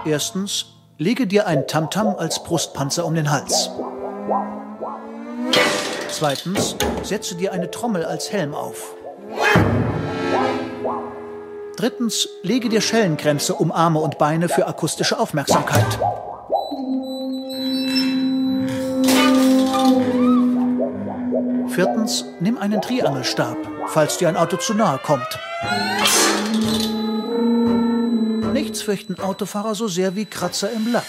[0.05, 0.67] Erstens,
[0.97, 3.69] lege dir ein Tamtam als Brustpanzer um den Hals.
[6.09, 8.95] Zweitens, setze dir eine Trommel als Helm auf.
[11.79, 15.97] Drittens, lege dir Schellenkränze um Arme und Beine für akustische Aufmerksamkeit.
[21.69, 23.55] Viertens, nimm einen Triangelstab,
[23.87, 25.39] falls dir ein Auto zu nahe kommt.
[28.51, 31.05] Nichts fürchten Autofahrer so sehr wie Kratzer im Lack.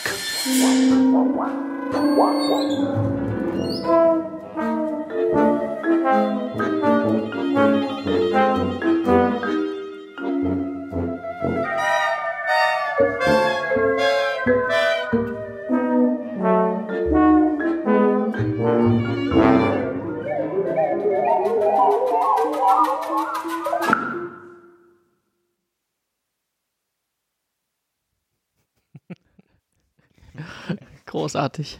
[31.30, 31.78] Großartig.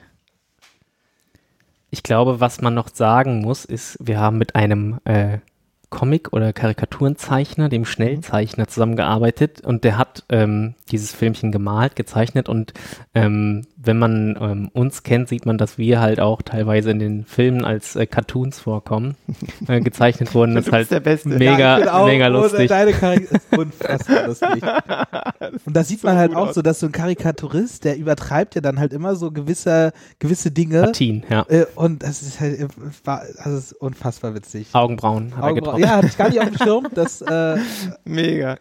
[1.91, 5.39] Ich glaube, was man noch sagen muss, ist, wir haben mit einem äh,
[5.89, 12.75] Comic- oder Karikaturenzeichner, dem Schnellzeichner, zusammengearbeitet und der hat ähm, dieses Filmchen gemalt, gezeichnet und
[13.13, 17.25] ähm, wenn man ähm, uns kennt, sieht man, dass wir halt auch teilweise in den
[17.25, 19.17] Filmen als äh, Cartoons vorkommen,
[19.69, 20.55] äh, gezeichnet wurden.
[20.61, 21.29] Das ist halt der Beste.
[21.31, 22.69] mega, ja, mega lustig.
[22.69, 24.63] Deine ist unfassbar lustig.
[25.65, 28.79] Und da sieht man halt auch so, dass so ein Karikaturist, der übertreibt ja dann
[28.79, 30.83] halt immer so gewisse, gewisse Dinge.
[30.83, 31.47] Partien, ja.
[31.49, 32.69] Äh, und das ist halt,
[33.05, 34.69] war, das ist unfassbar witzig.
[34.73, 35.49] Augenbrauen hat Augenbrauen.
[35.49, 35.83] er getroffen.
[35.83, 36.89] Ja, hatte ich gar nicht auf dem Schirm.
[36.95, 37.57] Das, äh,
[38.05, 38.57] Mega.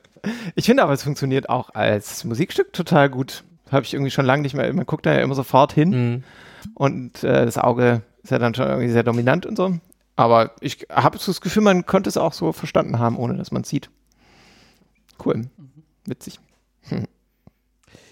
[0.55, 3.43] Ich finde aber, es funktioniert auch als Musikstück total gut.
[3.71, 4.71] Habe ich irgendwie schon lange nicht mehr.
[4.73, 5.89] Man guckt da ja immer sofort hin.
[5.89, 6.23] Mhm.
[6.73, 9.77] Und äh, das Auge ist ja dann schon irgendwie sehr dominant und so.
[10.15, 13.61] Aber ich habe das Gefühl, man könnte es auch so verstanden haben, ohne dass man
[13.61, 13.89] es sieht.
[15.23, 15.43] Cool.
[16.05, 16.39] Witzig.
[16.89, 17.05] Hm.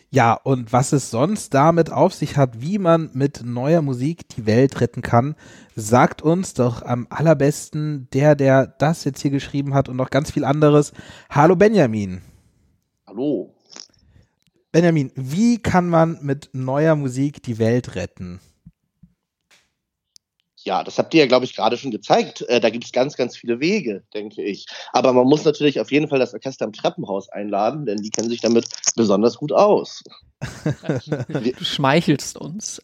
[0.09, 4.45] Ja, und was es sonst damit auf sich hat, wie man mit neuer Musik die
[4.45, 5.35] Welt retten kann,
[5.75, 10.31] sagt uns doch am allerbesten der, der das jetzt hier geschrieben hat und noch ganz
[10.31, 10.93] viel anderes.
[11.29, 12.21] Hallo Benjamin.
[13.05, 13.53] Hallo.
[14.77, 18.39] Benjamin, wie kann man mit neuer Musik die Welt retten?
[20.57, 22.43] Ja, das habt ihr ja, glaube ich, gerade schon gezeigt.
[22.43, 24.67] Äh, da gibt es ganz, ganz viele Wege, denke ich.
[24.93, 28.29] Aber man muss natürlich auf jeden Fall das Orchester im Treppenhaus einladen, denn die kennen
[28.29, 30.03] sich damit besonders gut aus.
[31.27, 32.79] du schmeichelst uns.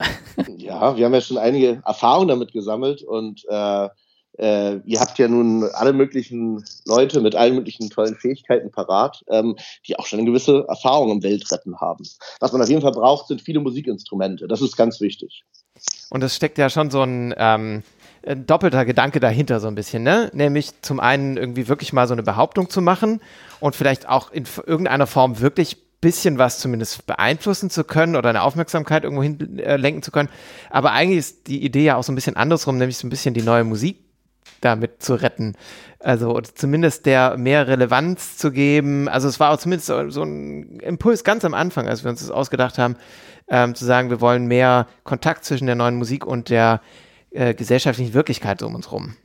[0.57, 3.89] ja, wir haben ja schon einige Erfahrungen damit gesammelt und äh,
[4.37, 9.55] äh, ihr habt ja nun alle möglichen Leute mit allen möglichen tollen Fähigkeiten parat, ähm,
[9.87, 12.03] die auch schon eine gewisse Erfahrung im Weltretten haben.
[12.39, 14.47] Was man auf jeden Fall braucht, sind viele Musikinstrumente.
[14.47, 15.43] Das ist ganz wichtig.
[16.09, 17.83] Und es steckt ja schon so ein, ähm,
[18.23, 20.31] doppelter Gedanke dahinter so ein bisschen, ne?
[20.33, 23.19] Nämlich zum einen irgendwie wirklich mal so eine Behauptung zu machen
[23.59, 28.43] und vielleicht auch in irgendeiner Form wirklich bisschen was zumindest beeinflussen zu können oder eine
[28.43, 30.29] Aufmerksamkeit irgendwo hin äh, lenken zu können.
[30.69, 33.33] Aber eigentlich ist die Idee ja auch so ein bisschen andersrum, nämlich so ein bisschen
[33.33, 33.99] die neue Musik
[34.61, 35.55] damit zu retten.
[35.99, 39.07] Also zumindest der mehr Relevanz zu geben.
[39.07, 42.19] Also es war auch zumindest so, so ein Impuls ganz am Anfang, als wir uns
[42.19, 42.95] das ausgedacht haben,
[43.47, 46.81] ähm, zu sagen, wir wollen mehr Kontakt zwischen der neuen Musik und der
[47.31, 49.15] äh, gesellschaftlichen Wirklichkeit um uns rum.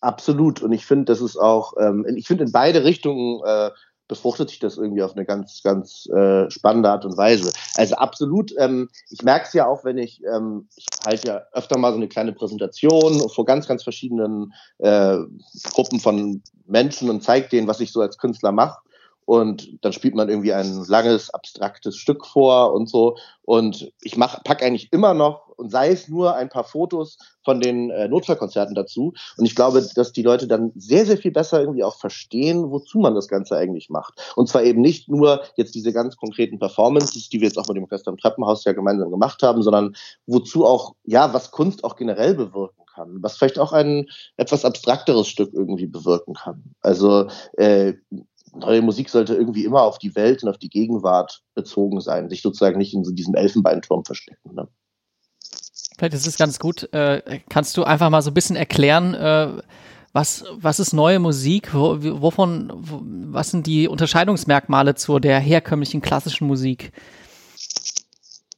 [0.00, 0.62] Absolut.
[0.62, 3.70] Und ich finde, das ist auch, ähm, ich finde in beide Richtungen äh,
[4.08, 7.52] befruchtet sich das irgendwie auf eine ganz, ganz äh, spannende Art und Weise.
[7.76, 11.78] Also absolut, ähm, ich merke es ja auch, wenn ich, ähm, ich halte ja öfter
[11.78, 15.18] mal so eine kleine Präsentation vor ganz, ganz verschiedenen äh,
[15.72, 18.78] Gruppen von Menschen und zeige denen, was ich so als Künstler mache
[19.28, 23.18] und dann spielt man irgendwie ein langes, abstraktes Stück vor und so.
[23.42, 27.60] Und ich mach, pack eigentlich immer noch, und sei es nur ein paar Fotos von
[27.60, 29.12] den äh, Notfallkonzerten dazu.
[29.36, 33.00] Und ich glaube, dass die Leute dann sehr, sehr viel besser irgendwie auch verstehen, wozu
[33.00, 34.14] man das Ganze eigentlich macht.
[34.34, 37.76] Und zwar eben nicht nur jetzt diese ganz konkreten Performances, die wir jetzt auch mit
[37.76, 39.94] dem Orchester im Treppenhaus ja gemeinsam gemacht haben, sondern
[40.26, 44.06] wozu auch, ja, was Kunst auch generell bewirken kann, was vielleicht auch ein
[44.38, 46.62] etwas abstrakteres Stück irgendwie bewirken kann.
[46.80, 47.26] Also
[47.58, 47.92] äh,
[48.54, 52.42] neue Musik sollte irgendwie immer auf die Welt und auf die Gegenwart bezogen sein, sich
[52.42, 54.54] sozusagen nicht in so diesem Elfenbeinturm verstecken.
[54.54, 54.68] Ne?
[55.98, 56.92] Vielleicht ist es ganz gut.
[56.92, 59.62] Äh, kannst du einfach mal so ein bisschen erklären, äh,
[60.12, 61.74] was, was ist neue Musik?
[61.74, 63.00] Wo, wovon, wo,
[63.32, 66.92] was sind die Unterscheidungsmerkmale zu der herkömmlichen klassischen Musik?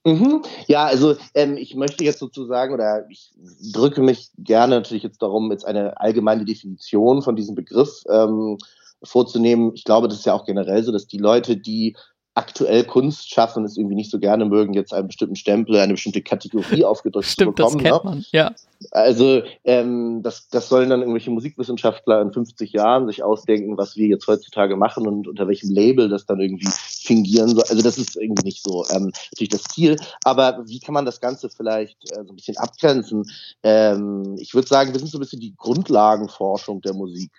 [0.05, 0.42] Mhm.
[0.66, 3.33] Ja, also ähm, ich möchte jetzt sozusagen, oder ich
[3.72, 8.57] drücke mich gerne natürlich jetzt darum, jetzt eine allgemeine Definition von diesem Begriff ähm,
[9.02, 9.72] vorzunehmen.
[9.74, 11.96] Ich glaube, das ist ja auch generell so, dass die Leute, die
[12.34, 16.22] aktuell Kunst schaffen, es irgendwie nicht so gerne mögen, jetzt einen bestimmten Stempel, eine bestimmte
[16.22, 17.84] Kategorie aufgedrückt Stimmt, zu bekommen.
[17.84, 18.10] Das kennt ne?
[18.10, 18.54] man, ja.
[18.92, 24.06] Also ähm, das, das sollen dann irgendwelche Musikwissenschaftler in 50 Jahren sich ausdenken, was wir
[24.06, 27.64] jetzt heutzutage machen und unter welchem Label das dann irgendwie fingieren soll.
[27.68, 29.96] Also das ist irgendwie nicht so ähm, natürlich das Ziel.
[30.24, 33.24] Aber wie kann man das Ganze vielleicht äh, so ein bisschen abgrenzen?
[33.62, 37.32] Ähm, ich würde sagen, wir sind so ein bisschen die Grundlagenforschung der Musik.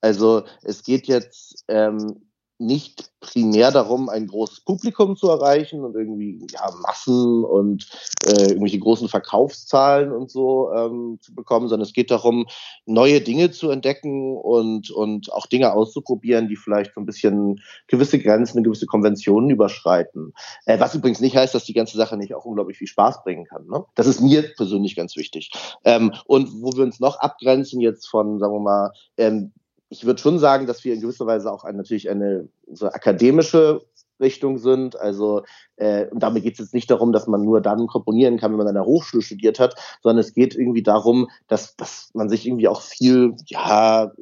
[0.00, 2.30] Also es geht jetzt ähm,
[2.60, 7.88] nicht primär darum, ein großes Publikum zu erreichen und irgendwie ja, Massen und
[8.26, 12.46] äh, irgendwelche großen Verkaufszahlen und so ähm, zu bekommen, sondern es geht darum,
[12.84, 18.18] neue Dinge zu entdecken und, und auch Dinge auszuprobieren, die vielleicht so ein bisschen gewisse
[18.18, 20.34] Grenzen, gewisse Konventionen überschreiten.
[20.66, 23.46] Äh, was übrigens nicht heißt, dass die ganze Sache nicht auch unglaublich viel Spaß bringen
[23.46, 23.66] kann.
[23.68, 23.84] Ne?
[23.94, 25.50] Das ist mir persönlich ganz wichtig.
[25.84, 29.52] Ähm, und wo wir uns noch abgrenzen jetzt von, sagen wir mal, ähm,
[29.90, 33.82] ich würde schon sagen, dass wir in gewisser Weise auch ein, natürlich eine so akademische
[34.20, 34.98] Richtung sind.
[34.98, 35.42] Also
[35.76, 38.58] äh, und damit geht es jetzt nicht darum, dass man nur dann komponieren kann, wenn
[38.58, 42.46] man an der Hochschule studiert hat, sondern es geht irgendwie darum, dass, dass man sich
[42.46, 44.12] irgendwie auch viel, ja,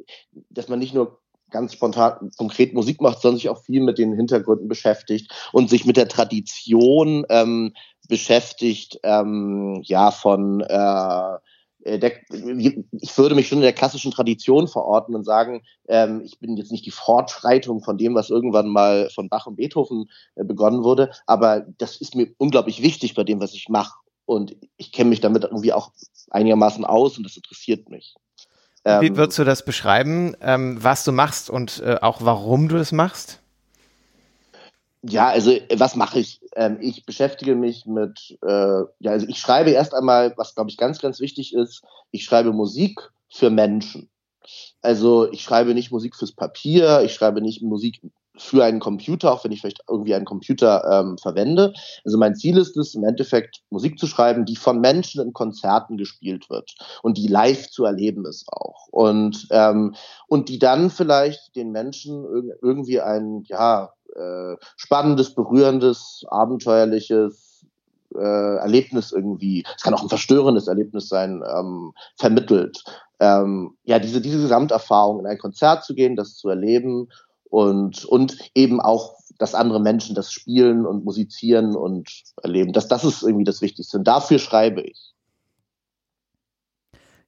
[0.49, 1.19] dass man nicht nur
[1.51, 5.85] ganz spontan konkret Musik macht, sondern sich auch viel mit den Hintergründen beschäftigt und sich
[5.85, 7.73] mit der Tradition ähm,
[8.07, 11.37] beschäftigt, ähm, ja, von äh,
[11.85, 16.57] der, ich würde mich schon in der klassischen Tradition verorten und sagen, ähm, ich bin
[16.57, 20.83] jetzt nicht die Fortschreitung von dem, was irgendwann mal von Bach und Beethoven äh, begonnen
[20.83, 23.97] wurde, aber das ist mir unglaublich wichtig bei dem, was ich mache.
[24.25, 25.91] Und ich kenne mich damit irgendwie auch
[26.29, 28.15] einigermaßen aus und das interessiert mich.
[28.83, 32.77] Wie ähm, würdest du das beschreiben, ähm, was du machst und äh, auch warum du
[32.77, 33.41] das machst?
[35.01, 36.41] Ja, also was mache ich?
[36.55, 40.77] Ähm, ich beschäftige mich mit, äh, ja, also ich schreibe erst einmal, was glaube ich
[40.77, 44.09] ganz, ganz wichtig ist, ich schreibe Musik für Menschen.
[44.81, 48.01] Also ich schreibe nicht Musik fürs Papier, ich schreibe nicht Musik
[48.39, 51.73] für einen Computer, auch wenn ich vielleicht irgendwie einen Computer ähm, verwende.
[52.05, 55.97] Also mein Ziel ist es, im Endeffekt Musik zu schreiben, die von Menschen in Konzerten
[55.97, 58.87] gespielt wird und die live zu erleben ist auch.
[58.91, 59.95] Und, ähm,
[60.27, 62.25] und die dann vielleicht den Menschen
[62.61, 67.65] irgendwie ein, ja, äh, spannendes, berührendes, abenteuerliches
[68.15, 72.83] äh, Erlebnis irgendwie, es kann auch ein verstörendes Erlebnis sein, ähm, vermittelt.
[73.19, 77.09] Ähm, ja, diese, diese Gesamterfahrung in ein Konzert zu gehen, das zu erleben
[77.49, 82.09] und, und eben auch, dass andere Menschen das spielen und musizieren und
[82.43, 82.73] erleben.
[82.73, 83.97] Das, das ist irgendwie das Wichtigste.
[83.97, 85.13] Und dafür schreibe ich.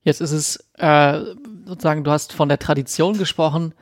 [0.03, 1.21] Jetzt ist es äh,
[1.65, 3.73] sozusagen, du hast von der Tradition gesprochen.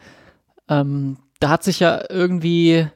[0.67, 2.87] Ähm, da hat sich ja irgendwie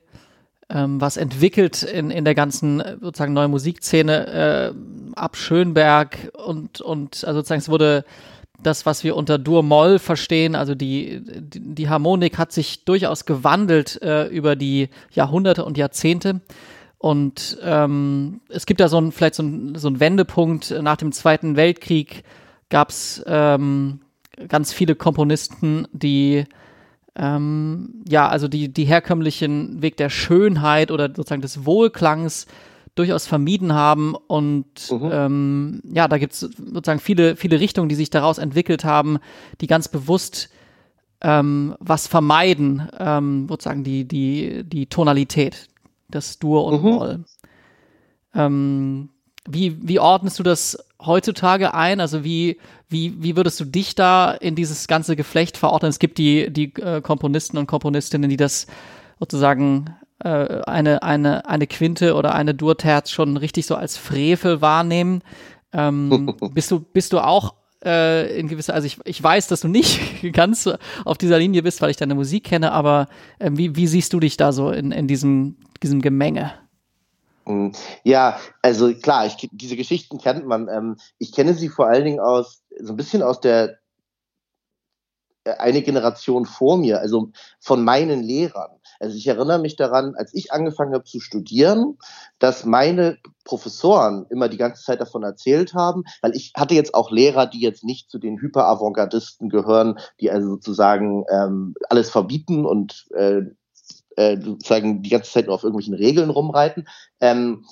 [0.70, 4.74] ähm, was entwickelt in, in der ganzen sozusagen neuen Musikszene äh,
[5.16, 8.06] ab Schönberg und, und also sozusagen es wurde
[8.63, 14.02] das, was wir unter Dur-Moll verstehen, also die, die, die, Harmonik hat sich durchaus gewandelt
[14.02, 16.41] äh, über die Jahrhunderte und Jahrzehnte.
[16.97, 20.73] Und ähm, es gibt da so ein, vielleicht so ein, so ein Wendepunkt.
[20.82, 22.23] Nach dem Zweiten Weltkrieg
[22.69, 23.99] gab es ähm,
[24.47, 26.45] ganz viele Komponisten, die
[27.15, 32.47] ähm, ja, also die, die herkömmlichen Weg der Schönheit oder sozusagen des Wohlklangs
[32.96, 34.16] durchaus vermieden haben.
[34.16, 35.10] Und mhm.
[35.12, 39.20] ähm, ja, da gibt es sozusagen viele, viele Richtungen, die sich daraus entwickelt haben,
[39.62, 40.50] die ganz bewusst
[41.22, 45.68] ähm, was vermeiden, ähm, sozusagen die, die, die Tonalität,
[46.10, 46.90] das Dur und mhm.
[46.90, 47.26] Moll.
[48.36, 49.10] Ähm,
[49.48, 52.00] wie, wie ordnest du das heutzutage ein?
[52.00, 55.90] Also wie, wie, wie würdest du dich da in dieses ganze Geflecht verordnen?
[55.90, 58.68] Es gibt die, die äh, Komponisten und Komponistinnen, die das
[59.20, 65.22] sozusagen äh, eine, eine, eine Quinte oder eine Durterz schon richtig so als Frevel wahrnehmen.
[65.72, 69.68] Ähm, bist du, bist du auch äh, in gewisser, also ich, ich weiß, dass du
[69.68, 70.00] nicht
[70.34, 70.70] ganz
[71.06, 73.08] auf dieser Linie bist, weil ich deine Musik kenne, aber
[73.40, 76.54] äh, wie, wie siehst du dich da so in, in diesem, diesem Gemenge?
[77.46, 77.70] Mm,
[78.04, 80.70] ja, also klar, ich, diese Geschichten kennt man.
[80.70, 83.80] Ähm, ich kenne sie vor allen Dingen aus, so ein bisschen aus der
[85.44, 88.72] äh, eine Generation vor mir, also von meinen Lehrern.
[89.04, 91.98] Also ich erinnere mich daran, als ich angefangen habe zu studieren,
[92.39, 97.12] dass meine Professoren immer die ganze Zeit davon erzählt haben, weil ich hatte jetzt auch
[97.12, 103.06] Lehrer, die jetzt nicht zu den Hyperavantgardisten gehören, die also sozusagen ähm, alles verbieten und
[103.13, 103.42] äh,
[104.16, 106.88] äh, sozusagen die ganze Zeit nur auf irgendwelchen Regeln rumreiten.
[107.20, 107.66] Ähm,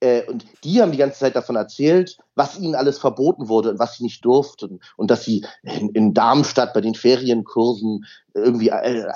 [0.00, 3.78] äh, und die haben die ganze Zeit davon erzählt, was ihnen alles verboten wurde und
[3.78, 4.80] was sie nicht durften.
[4.96, 8.04] Und dass sie in, in Darmstadt bei den Ferienkursen
[8.34, 9.06] irgendwie äh,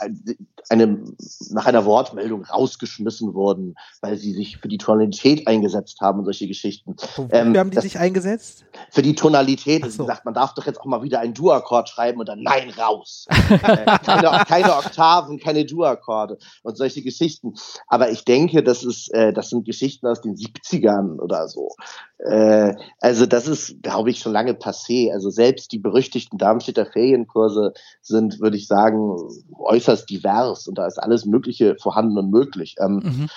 [0.71, 1.05] eine,
[1.51, 6.49] nach einer Wortmeldung rausgeschmissen wurden, weil sie sich für die Tonalität eingesetzt haben und solche
[6.49, 6.97] Geschichten.
[7.31, 8.65] Ähm, haben die das, sich eingesetzt?
[8.91, 9.91] Für die Tonalität.
[9.93, 10.05] So.
[10.05, 13.27] gesagt, man darf doch jetzt auch mal wieder einen Du-Akkord schreiben und dann Nein, raus.
[13.51, 17.55] äh, keine, keine, Oktaven, keine Du-Akkorde und solche Geschichten.
[17.89, 20.37] Aber ich denke, das, ist, äh, das sind Geschichten aus den
[20.71, 21.75] 70ern oder so.
[22.19, 25.13] Äh, also das ist, glaube ich, schon lange passé.
[25.13, 29.17] Also selbst die berüchtigten Darmstädter Ferienkurse sind, würde ich sagen,
[29.59, 32.77] äußerst divers und da ist alles Mögliche vorhanden und möglich.
[32.81, 33.29] Ähm, mhm.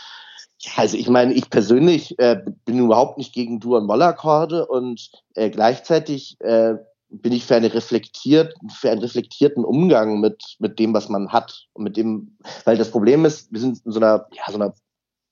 [0.76, 5.50] also ich meine, ich persönlich äh, bin überhaupt nicht gegen Dur- und Mollakkorde und äh,
[5.50, 6.76] gleichzeitig äh,
[7.10, 11.68] bin ich für, eine reflektiert, für einen reflektierten Umgang mit, mit dem, was man hat.
[11.74, 14.74] Und mit dem, weil das Problem ist, wir sind in so einer, ja, so einer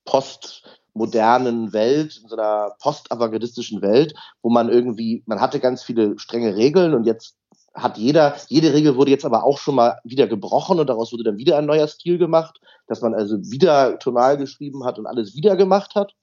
[0.06, 6.18] Post- modernen Welt, in so einer postavantgardistischen Welt, wo man irgendwie, man hatte ganz viele
[6.20, 7.36] strenge Regeln und jetzt
[7.74, 11.24] hat jeder, jede Regel wurde jetzt aber auch schon mal wieder gebrochen und daraus wurde
[11.24, 15.36] dann wieder ein neuer Stil gemacht, dass man also wieder tonal geschrieben hat und alles
[15.36, 16.14] wieder gemacht hat.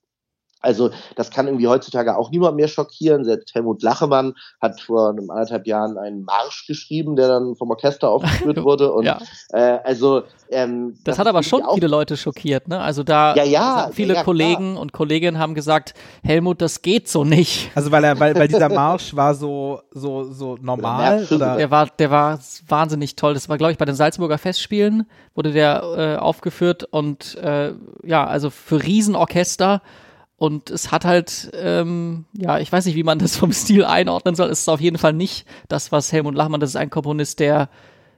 [0.60, 3.24] Also das kann irgendwie heutzutage auch niemand mehr schockieren.
[3.24, 8.10] Selbst Helmut Lachemann hat vor einem anderthalb Jahren einen Marsch geschrieben, der dann vom Orchester
[8.10, 8.92] aufgeführt wurde.
[8.92, 9.18] Und ja.
[9.50, 12.80] äh, also ähm, das, das hat aber schon viele Leute schockiert, ne?
[12.80, 15.94] Also da ja, ja, viele ja, Kollegen und Kolleginnen haben gesagt,
[16.24, 17.70] Helmut, das geht so nicht.
[17.74, 21.26] Also weil er, weil, weil dieser Marsch war so so so normal.
[21.30, 21.56] Oder?
[21.56, 23.34] Der war der war wahnsinnig toll.
[23.34, 28.26] Das war glaube ich bei den Salzburger Festspielen wurde der äh, aufgeführt und äh, ja
[28.26, 29.82] also für Riesenorchester
[30.38, 34.36] und es hat halt, ähm, ja, ich weiß nicht, wie man das vom Stil einordnen
[34.36, 34.48] soll.
[34.48, 37.68] Es ist auf jeden Fall nicht das, was Helmut Lachmann, das ist ein Komponist, der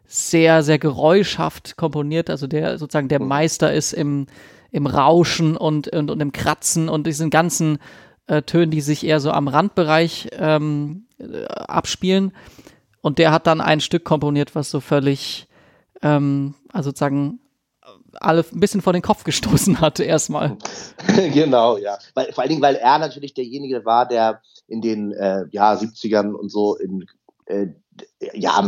[0.06, 4.26] sehr, sehr geräuschhaft komponiert, also der sozusagen der Meister ist im,
[4.70, 7.78] im Rauschen und, und, und im Kratzen und diesen ganzen
[8.26, 12.32] äh, Tönen, die sich eher so am Randbereich ähm, äh, abspielen.
[13.00, 15.46] Und der hat dann ein Stück komponiert, was so völlig,
[16.02, 17.40] ähm, also sozusagen
[18.14, 20.56] alle ein bisschen vor den Kopf gestoßen hatte erstmal.
[21.32, 21.98] genau, ja.
[22.14, 26.32] Weil, vor allen Dingen, weil er natürlich derjenige war, der in den äh, ja, 70ern
[26.32, 27.06] und so in
[27.46, 27.68] äh,
[28.32, 28.64] ja,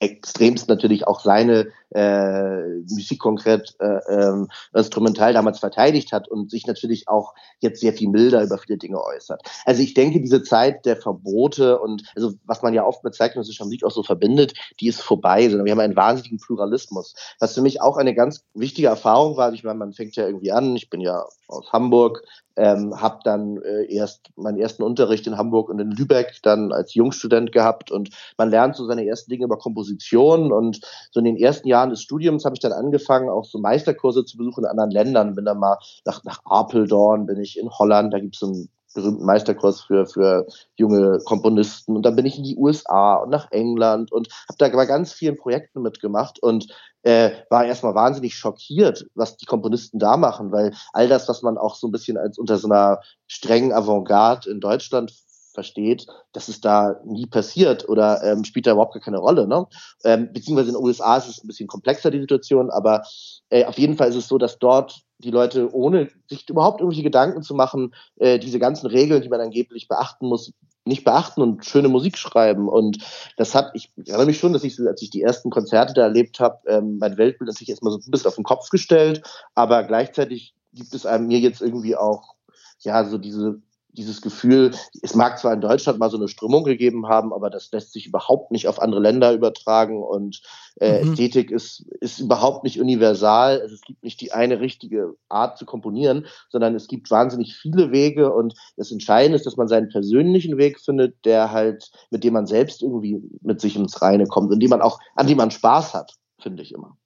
[0.00, 6.66] extremst natürlich auch seine äh, Musik konkret äh, ähm, instrumental damals verteidigt hat und sich
[6.66, 9.42] natürlich auch jetzt sehr viel milder über viele Dinge äußert.
[9.64, 13.64] Also ich denke, diese Zeit der Verbote und also was man ja oft mit zeitgenössischer
[13.64, 17.14] Musik auch so verbindet, die ist vorbei, sondern wir haben einen wahnsinnigen Pluralismus.
[17.40, 20.52] Was für mich auch eine ganz wichtige Erfahrung war, ich meine, man fängt ja irgendwie
[20.52, 22.22] an, ich bin ja aus Hamburg,
[22.58, 26.94] ähm, habe dann äh, erst meinen ersten Unterricht in Hamburg und in Lübeck dann als
[26.94, 31.36] Jungstudent gehabt und man lernt so seine ersten Dinge über Komposition und so in den
[31.36, 34.90] ersten Jahren des Studiums habe ich dann angefangen, auch so Meisterkurse zu besuchen in anderen
[34.90, 35.34] Ländern.
[35.34, 38.68] Bin dann mal nach, nach Apeldoorn, bin ich in Holland, da gibt es so einen
[38.94, 40.46] berühmten Meisterkurs für, für
[40.76, 41.96] junge Komponisten.
[41.96, 45.12] Und dann bin ich in die USA und nach England und habe da bei ganz
[45.12, 46.68] vielen Projekten mitgemacht und
[47.02, 51.58] äh, war erstmal wahnsinnig schockiert, was die Komponisten da machen, weil all das, was man
[51.58, 55.12] auch so ein bisschen als unter so einer strengen Avantgarde in Deutschland
[55.58, 59.48] versteht, dass es da nie passiert oder ähm, spielt da überhaupt gar keine Rolle.
[59.48, 59.66] Ne?
[60.04, 63.02] Ähm, beziehungsweise in den USA ist es ein bisschen komplexer, die Situation, aber
[63.50, 67.02] äh, auf jeden Fall ist es so, dass dort die Leute, ohne sich überhaupt irgendwelche
[67.02, 70.52] Gedanken zu machen, äh, diese ganzen Regeln, die man angeblich beachten muss,
[70.84, 72.68] nicht beachten und schöne Musik schreiben.
[72.68, 72.98] Und
[73.36, 76.40] das hat, ich erinnere mich schon, dass ich, als ich die ersten Konzerte da erlebt
[76.40, 79.22] habe, ähm, mein Weltbild natürlich erstmal so ein bisschen auf den Kopf gestellt,
[79.54, 82.34] aber gleichzeitig gibt es einem mir jetzt irgendwie auch
[82.80, 83.60] ja, so diese
[83.98, 84.70] dieses Gefühl,
[85.02, 88.06] es mag zwar in Deutschland mal so eine Strömung gegeben haben, aber das lässt sich
[88.06, 90.40] überhaupt nicht auf andere Länder übertragen und
[90.80, 91.12] äh, mhm.
[91.12, 93.60] Ästhetik ist, ist überhaupt nicht universal.
[93.60, 97.90] Also es gibt nicht die eine richtige Art zu komponieren, sondern es gibt wahnsinnig viele
[97.90, 102.32] Wege und das Entscheidende ist, dass man seinen persönlichen Weg findet, der halt, mit dem
[102.32, 105.50] man selbst irgendwie mit sich ins Reine kommt und dem man auch, an dem man
[105.50, 106.96] Spaß hat, finde ich immer.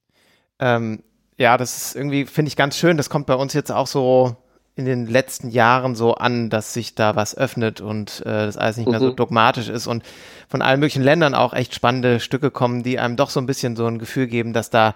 [0.59, 1.03] Ähm,
[1.39, 2.97] ja, das ist irgendwie, finde ich ganz schön.
[2.97, 4.37] Das kommt bei uns jetzt auch so
[4.75, 8.79] in den letzten Jahren so an, dass sich da was öffnet und äh, das alles
[8.79, 9.17] nicht mehr so Mhm.
[9.17, 10.03] dogmatisch ist und
[10.49, 13.77] von allen möglichen Ländern auch echt spannende Stücke kommen, die einem doch so ein bisschen
[13.77, 14.95] so ein Gefühl geben, dass da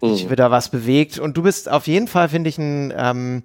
[0.00, 0.30] sich Mhm.
[0.30, 1.18] wieder was bewegt.
[1.18, 3.42] Und du bist auf jeden Fall, finde ich, ein ähm,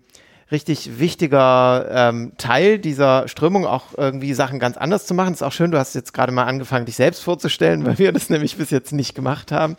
[0.51, 5.33] richtig wichtiger ähm, Teil dieser Strömung, auch irgendwie Sachen ganz anders zu machen.
[5.33, 8.29] Ist auch schön, du hast jetzt gerade mal angefangen, dich selbst vorzustellen, weil wir das
[8.29, 9.75] nämlich bis jetzt nicht gemacht haben.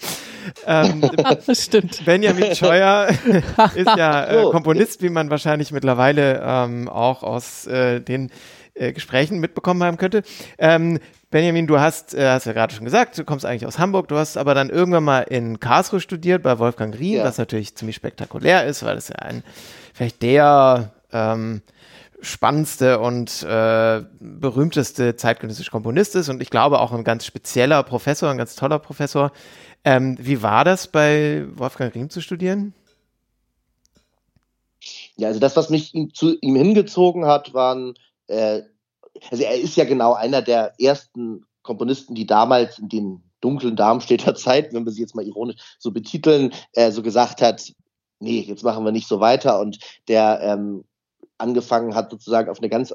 [0.66, 1.02] Ähm,
[1.46, 2.04] Das stimmt.
[2.04, 3.08] Benjamin Scheuer
[3.74, 4.50] ist ja äh.
[4.50, 8.30] Komponist, wie man wahrscheinlich mittlerweile ähm, auch aus äh, den
[8.74, 10.22] äh, Gesprächen mitbekommen haben könnte.
[10.58, 10.98] Ähm,
[11.30, 14.16] Benjamin, du hast, äh, hast ja gerade schon gesagt, du kommst eigentlich aus Hamburg, du
[14.16, 17.24] hast aber dann irgendwann mal in Karlsruhe studiert bei Wolfgang Rien, Ja.
[17.24, 19.42] was natürlich ziemlich spektakulär ist, weil das ja ein
[19.98, 21.60] vielleicht der ähm,
[22.20, 28.30] spannendste und äh, berühmteste zeitgenössische Komponist ist und ich glaube auch ein ganz spezieller Professor,
[28.30, 29.32] ein ganz toller Professor.
[29.82, 32.74] Ähm, wie war das bei Wolfgang Riem zu studieren?
[35.16, 37.94] Ja, also das, was mich ihm, zu ihm hingezogen hat, waren,
[38.28, 38.62] äh,
[39.32, 44.34] also er ist ja genau einer der ersten Komponisten, die damals in den dunklen Darmstädter
[44.36, 47.72] Zeiten, wenn wir sie jetzt mal ironisch so betiteln, äh, so gesagt hat,
[48.20, 49.60] nee, jetzt machen wir nicht so weiter.
[49.60, 50.84] Und der ähm,
[51.38, 52.94] angefangen hat sozusagen auf eine ganz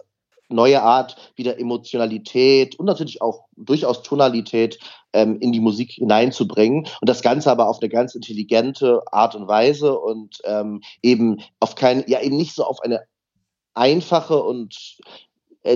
[0.50, 4.78] neue Art wieder Emotionalität und natürlich auch durchaus Tonalität
[5.14, 6.88] ähm, in die Musik hineinzubringen.
[7.02, 11.76] Und das Ganze aber auf eine ganz intelligente Art und Weise und ähm, eben auf
[11.76, 13.02] kein, ja eben nicht so auf eine
[13.74, 15.00] einfache und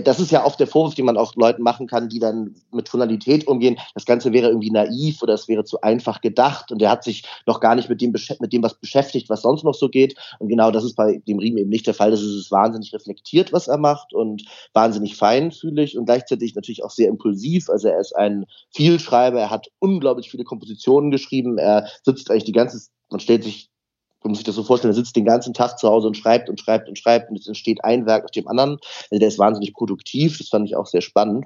[0.03, 2.87] das ist ja oft der Vorwurf, den man auch Leuten machen kann, die dann mit
[2.87, 3.77] Tonalität umgehen.
[3.93, 7.23] Das Ganze wäre irgendwie naiv oder es wäre zu einfach gedacht und er hat sich
[7.45, 10.15] noch gar nicht mit dem, mit dem was beschäftigt, was sonst noch so geht.
[10.39, 12.11] Und genau das ist bei dem Riemen eben nicht der Fall.
[12.11, 17.07] Das ist wahnsinnig reflektiert, was er macht und wahnsinnig feinfühlig und gleichzeitig natürlich auch sehr
[17.07, 17.69] impulsiv.
[17.69, 21.57] Also er ist ein Vielschreiber, er hat unglaublich viele Kompositionen geschrieben.
[21.57, 23.69] Er sitzt eigentlich die ganze, man stellt sich
[24.27, 26.49] man muss sich das so vorstellen, er sitzt den ganzen Tag zu Hause und schreibt
[26.49, 28.77] und schreibt und schreibt und es entsteht ein Werk nach dem anderen.
[29.09, 31.45] Also der ist wahnsinnig produktiv, das fand ich auch sehr spannend.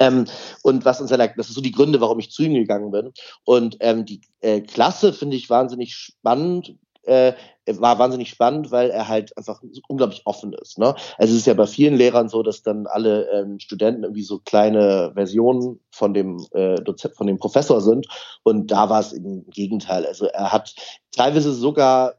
[0.00, 0.24] Ähm,
[0.64, 3.12] und was in seiner, das ist so die Gründe, warum ich zu ihm gegangen bin.
[3.44, 7.32] Und ähm, die äh, Klasse finde ich wahnsinnig spannend, äh,
[7.66, 10.78] war wahnsinnig spannend, weil er halt einfach unglaublich offen ist.
[10.78, 10.94] Ne?
[11.18, 14.38] Also es ist ja bei vielen Lehrern so, dass dann alle ähm, Studenten irgendwie so
[14.38, 18.06] kleine Versionen von dem äh, Dozent, von dem Professor sind.
[18.42, 20.06] Und da war es im Gegenteil.
[20.06, 20.74] Also er hat
[21.12, 22.14] teilweise sogar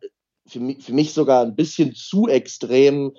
[0.48, 3.14] für mich, für mich sogar ein bisschen zu extrem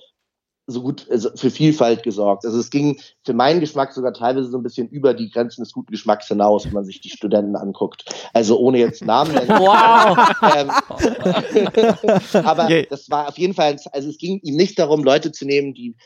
[0.67, 2.45] so gut also für Vielfalt gesorgt.
[2.45, 5.73] Also es ging für meinen Geschmack sogar teilweise so ein bisschen über die Grenzen des
[5.73, 8.05] guten Geschmacks hinaus, wenn man sich die Studenten anguckt.
[8.33, 9.49] Also ohne jetzt Namen nennen.
[9.49, 10.19] Wow.
[10.57, 10.71] Ähm,
[12.45, 12.87] aber Yeah.
[12.89, 15.97] das war auf jeden Fall, also es ging ihm nicht darum, Leute zu nehmen, die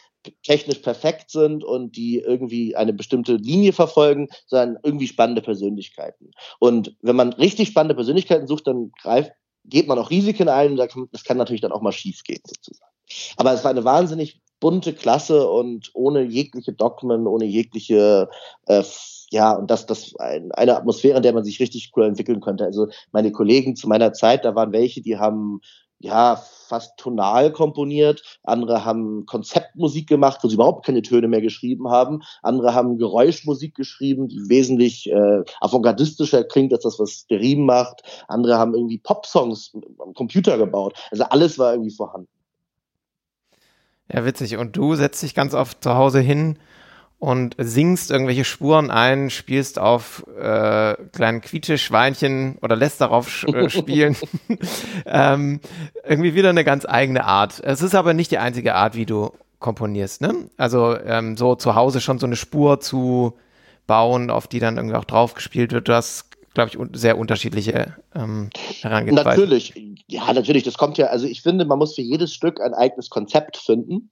[0.43, 6.33] technisch perfekt sind und die irgendwie eine bestimmte Linie verfolgen, sondern irgendwie spannende Persönlichkeiten.
[6.59, 9.33] Und wenn man richtig spannende Persönlichkeiten sucht, dann greift,
[9.65, 12.91] geht man auch Risiken ein und das kann natürlich dann auch mal schief gehen, sozusagen.
[13.37, 18.29] Aber es war eine wahnsinnig bunte Klasse und ohne jegliche Dogmen, ohne jegliche,
[18.67, 18.83] äh,
[19.31, 22.65] ja, und das, das ein, eine Atmosphäre, in der man sich richtig cool entwickeln könnte.
[22.65, 25.61] Also meine Kollegen zu meiner Zeit, da waren welche, die haben
[26.01, 26.37] ja
[26.69, 32.23] fast tonal komponiert, andere haben Konzeptmusik gemacht, wo sie überhaupt keine Töne mehr geschrieben haben,
[32.43, 38.03] andere haben Geräuschmusik geschrieben, die wesentlich äh, avantgardistischer klingt als das, was der Riemen macht,
[38.29, 40.95] andere haben irgendwie Popsongs am Computer gebaut.
[41.11, 42.29] Also alles war irgendwie vorhanden.
[44.13, 44.57] Ja, witzig.
[44.57, 46.59] Und du setzt dich ganz oft zu Hause hin
[47.19, 54.17] und singst irgendwelche Spuren ein, spielst auf äh, kleinen Quietscheschweinchen oder lässt darauf äh, spielen.
[55.07, 55.61] ähm,
[56.07, 57.61] irgendwie wieder eine ganz eigene Art.
[57.63, 60.49] Es ist aber nicht die einzige Art, wie du komponierst, ne?
[60.57, 63.37] Also ähm, so zu Hause schon so eine Spur zu
[63.89, 65.89] bauen, auf die dann irgendwie auch drauf gespielt wird.
[65.89, 66.27] Du hast,
[66.59, 68.51] glaube ich, un sehr unterschiedliche ähm,
[68.81, 69.41] Herangehensweisen.
[69.41, 69.75] Natürlich,
[70.09, 70.65] ja, natürlich.
[70.65, 74.11] Das kommt ja, also ich finde, man muss für jedes Stück ein eigenes Konzept finden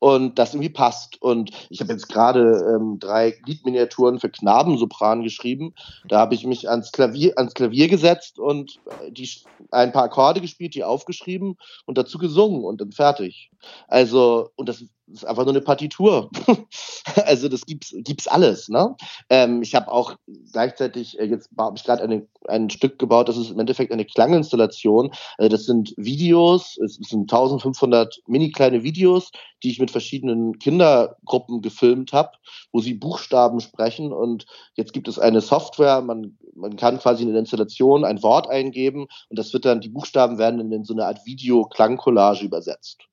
[0.00, 1.22] und das irgendwie passt.
[1.22, 5.74] Und ich habe jetzt gerade ähm, drei Liedminiaturen für Knabensopran geschrieben.
[6.08, 9.28] Da habe ich mich ans Klavier, ans Klavier gesetzt und äh, die,
[9.70, 13.50] ein paar Akkorde gespielt, die aufgeschrieben und dazu gesungen und dann fertig.
[13.86, 16.30] Also, und das ist einfach nur eine Partitur.
[17.26, 18.68] also das gibt's, gibt's alles.
[18.68, 18.96] Ne?
[19.28, 20.16] Ähm, ich habe auch
[20.52, 25.12] gleichzeitig, äh, jetzt habe ich gerade ein Stück gebaut, das ist im Endeffekt eine Klanginstallation.
[25.38, 29.30] Also das sind Videos, es sind 1500 mini kleine Videos,
[29.62, 32.32] die ich mit verschiedenen Kindergruppen gefilmt habe,
[32.72, 34.12] wo sie Buchstaben sprechen.
[34.12, 38.48] Und jetzt gibt es eine Software, man, man kann quasi in der Installation ein Wort
[38.48, 43.04] eingeben und das wird dann, die Buchstaben werden in so eine Art Video-Klangcollage übersetzt.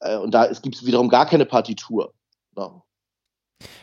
[0.00, 2.12] Äh, und da gibt es wiederum gar keine Partitur.
[2.56, 2.82] No.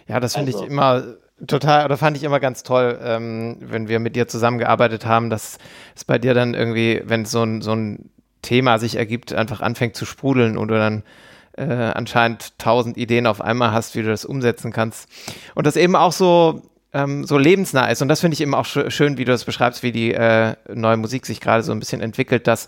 [0.08, 0.64] Ja, das finde also.
[0.64, 5.06] ich immer total, oder fand ich immer ganz toll, ähm, wenn wir mit dir zusammengearbeitet
[5.06, 5.58] haben, dass
[5.96, 8.10] es bei dir dann irgendwie, wenn so ein, so ein
[8.42, 11.04] Thema sich ergibt, einfach anfängt zu sprudeln und du dann
[11.58, 15.10] äh, anscheinend tausend Ideen auf einmal hast, wie du das umsetzen kannst.
[15.56, 16.62] Und das eben auch so,
[16.94, 18.02] ähm, so lebensnah ist.
[18.02, 20.56] Und das finde ich eben auch sch schön, wie du das beschreibst, wie die äh,
[20.74, 22.68] neue Musik sich gerade so ein bisschen entwickelt, dass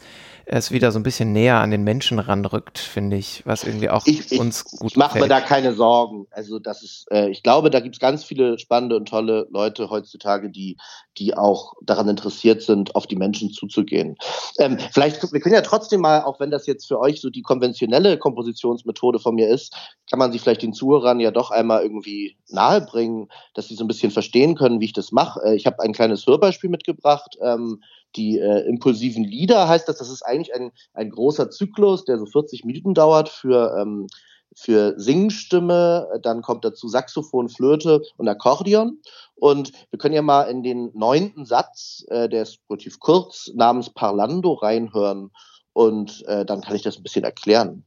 [0.51, 4.05] es wieder so ein bisschen näher an den Menschen ranrückt, finde ich, was irgendwie auch
[4.07, 6.25] ich, ich, uns gut Ich mache mir da keine Sorgen.
[6.31, 9.91] Also das ist, äh, ich glaube, da gibt es ganz viele spannende und tolle Leute
[9.91, 10.77] heutzutage, die,
[11.19, 14.17] die auch daran interessiert sind, auf die Menschen zuzugehen.
[14.57, 17.43] Ähm, vielleicht, wir können ja trotzdem mal, auch wenn das jetzt für euch so die
[17.43, 19.75] konventionelle Kompositionsmethode von mir ist,
[20.09, 23.87] kann man sie vielleicht den Zuhörern ja doch einmal irgendwie nahebringen, dass sie so ein
[23.87, 25.41] bisschen verstehen können, wie ich das mache.
[25.43, 27.37] Äh, ich habe ein kleines Hörbeispiel mitgebracht.
[27.39, 27.83] Ähm,
[28.15, 32.25] die äh, impulsiven Lieder heißt das, das ist eigentlich ein, ein großer Zyklus, der so
[32.25, 34.07] 40 Minuten dauert für, ähm,
[34.55, 38.99] für Singstimme, dann kommt dazu Saxophon, Flöte und Akkordeon.
[39.35, 43.89] Und wir können ja mal in den neunten Satz, äh, der ist relativ kurz, namens
[43.89, 45.31] Parlando reinhören
[45.73, 47.85] und äh, dann kann ich das ein bisschen erklären.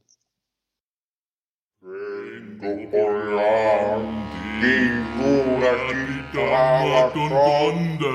[4.63, 8.13] figura di trama tonda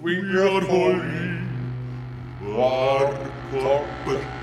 [0.01, 1.41] We are holy.
[2.41, 3.09] War
[3.51, 4.43] corporate.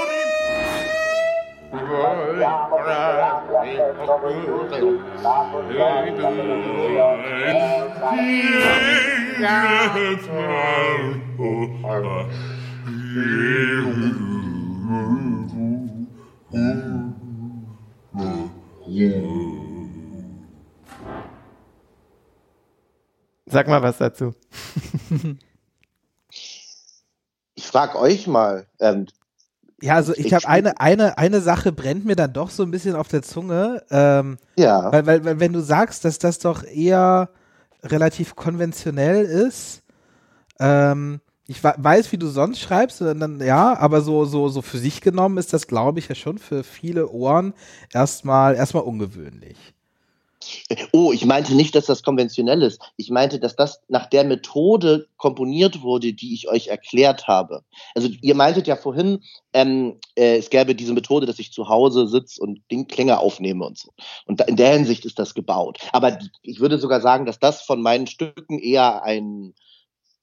[23.45, 24.33] Sag mal was dazu.
[27.55, 29.07] ich frage euch mal, ähm,
[29.81, 32.71] ja, also ich, ich habe eine, eine, eine Sache brennt mir dann doch so ein
[32.71, 33.83] bisschen auf der Zunge.
[33.89, 34.91] Ähm, ja.
[34.91, 37.29] Weil, weil, weil, wenn du sagst, dass das doch eher
[37.83, 39.81] relativ konventionell ist,
[40.59, 45.01] ähm, ich weiß, wie du sonst schreibst, dann, ja, aber so, so, so für sich
[45.01, 47.53] genommen ist das, glaube ich, ja schon für viele Ohren
[47.91, 49.73] erstmal, erstmal ungewöhnlich.
[50.91, 52.81] Oh, ich meinte nicht, dass das konventionell ist.
[52.97, 57.63] Ich meinte, dass das nach der Methode komponiert wurde, die ich euch erklärt habe.
[57.95, 59.23] Also ihr meintet ja vorhin,
[59.53, 63.65] ähm, äh, es gäbe diese Methode, dass ich zu Hause sitze und Ding Klänge aufnehme
[63.65, 63.91] und so.
[64.25, 65.79] Und da, in der Hinsicht ist das gebaut.
[65.91, 69.53] Aber ich würde sogar sagen, dass das von meinen Stücken eher ein,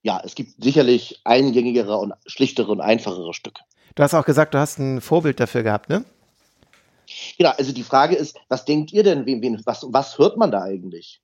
[0.02, 3.62] ja, es gibt sicherlich eingängigere und schlichtere und einfachere Stücke.
[3.94, 6.04] Du hast auch gesagt, du hast ein Vorbild dafür gehabt, ne?
[7.36, 10.50] Genau, also die Frage ist, was denkt ihr denn, wen, wen, was, was hört man
[10.50, 11.20] da eigentlich?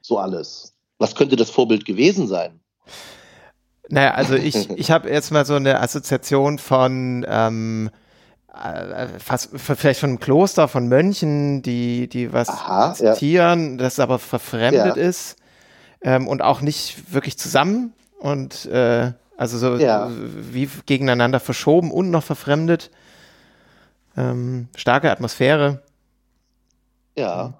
[0.00, 0.74] So alles.
[0.98, 2.60] Was könnte das Vorbild gewesen sein?
[3.88, 7.90] Naja, also ich, ich habe jetzt mal so eine Assoziation von ähm,
[8.52, 13.76] äh, fast vielleicht von einem Kloster, von Mönchen, die, die was Aha, zitieren, ja.
[13.76, 15.02] das aber verfremdet ja.
[15.02, 15.36] ist
[16.00, 20.10] ähm, und auch nicht wirklich zusammen und äh, also so ja.
[20.10, 22.90] wie gegeneinander verschoben und noch verfremdet.
[24.18, 25.80] Ähm, starke Atmosphäre.
[27.16, 27.54] Ja.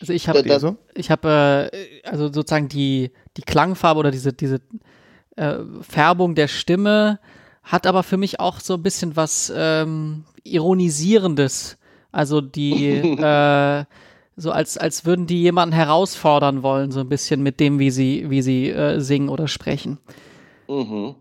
[0.00, 4.60] Also ich habe, ja, ich habe, äh, also sozusagen die die Klangfarbe oder diese diese
[5.34, 7.18] äh, Färbung der Stimme
[7.64, 11.78] hat aber für mich auch so ein bisschen was ähm, ironisierendes.
[12.12, 13.84] Also die äh,
[14.36, 18.30] so als als würden die jemanden herausfordern wollen, so ein bisschen mit dem, wie sie
[18.30, 19.98] wie sie äh, singen oder sprechen.
[20.68, 21.16] Mhm.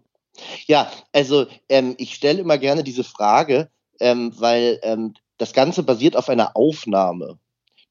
[0.67, 6.15] Ja, also ähm, ich stelle immer gerne diese Frage, ähm, weil ähm, das Ganze basiert
[6.15, 7.39] auf einer Aufnahme,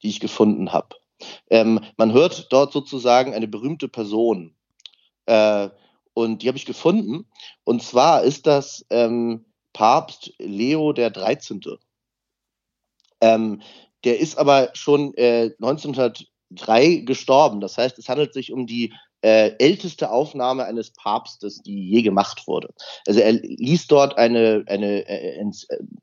[0.02, 0.96] die ich gefunden habe.
[1.48, 4.54] Ähm, man hört dort sozusagen eine berühmte Person.
[5.26, 5.70] Äh,
[6.14, 7.26] und die habe ich gefunden.
[7.64, 11.60] Und zwar ist das ähm, Papst Leo der 13.
[13.20, 13.62] Ähm,
[14.04, 17.60] der ist aber schon äh, 1903 gestorben.
[17.60, 18.92] Das heißt, es handelt sich um die
[19.22, 22.68] äh, älteste Aufnahme eines Papstes, die je gemacht wurde.
[23.06, 25.50] Also er liest dort eine, eine äh, äh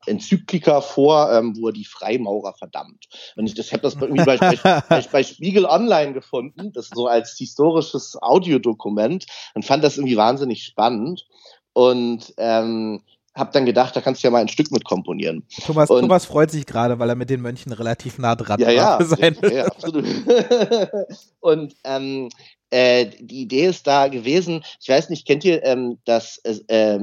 [0.06, 3.06] Enzyklika vor, ähm, wo er die Freimaurer verdammt.
[3.36, 8.18] Und ich, ich habe das bei, bei, bei, Spiegel Online gefunden, das so als historisches
[8.22, 11.26] Audiodokument und fand das irgendwie wahnsinnig spannend.
[11.74, 13.04] Und ähm,
[13.36, 15.44] habe dann gedacht, da kannst du ja mal ein Stück mit komponieren.
[15.66, 18.70] Thomas, und, Thomas freut sich gerade, weil er mit den Mönchen relativ nah dran ja,
[18.70, 20.06] ja, sein ja, ja, absolut.
[21.40, 22.30] und ähm,
[22.74, 27.00] äh, die Idee ist da gewesen, ich weiß nicht, kennt ihr ähm, das, äh,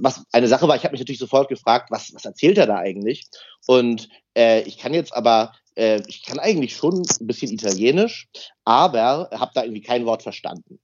[0.00, 2.78] was eine Sache war, ich habe mich natürlich sofort gefragt, was, was erzählt er da
[2.78, 3.24] eigentlich?
[3.66, 8.28] Und äh, ich kann jetzt aber, äh, ich kann eigentlich schon ein bisschen Italienisch,
[8.64, 10.80] aber habe da irgendwie kein Wort verstanden.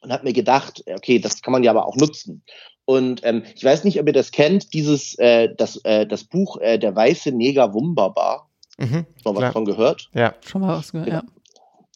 [0.00, 2.42] Und habe mir gedacht, okay, das kann man ja aber auch nutzen.
[2.84, 6.58] Und ähm, ich weiß nicht, ob ihr das kennt, dieses, äh, das, äh, das Buch
[6.60, 8.48] äh, Der weiße Neger Wunderbar.
[8.78, 10.10] Mhm, Schon mal was davon gehört?
[10.14, 10.34] Ja.
[10.44, 11.22] Schon mal was gehört, genau.
[11.22, 11.28] ja.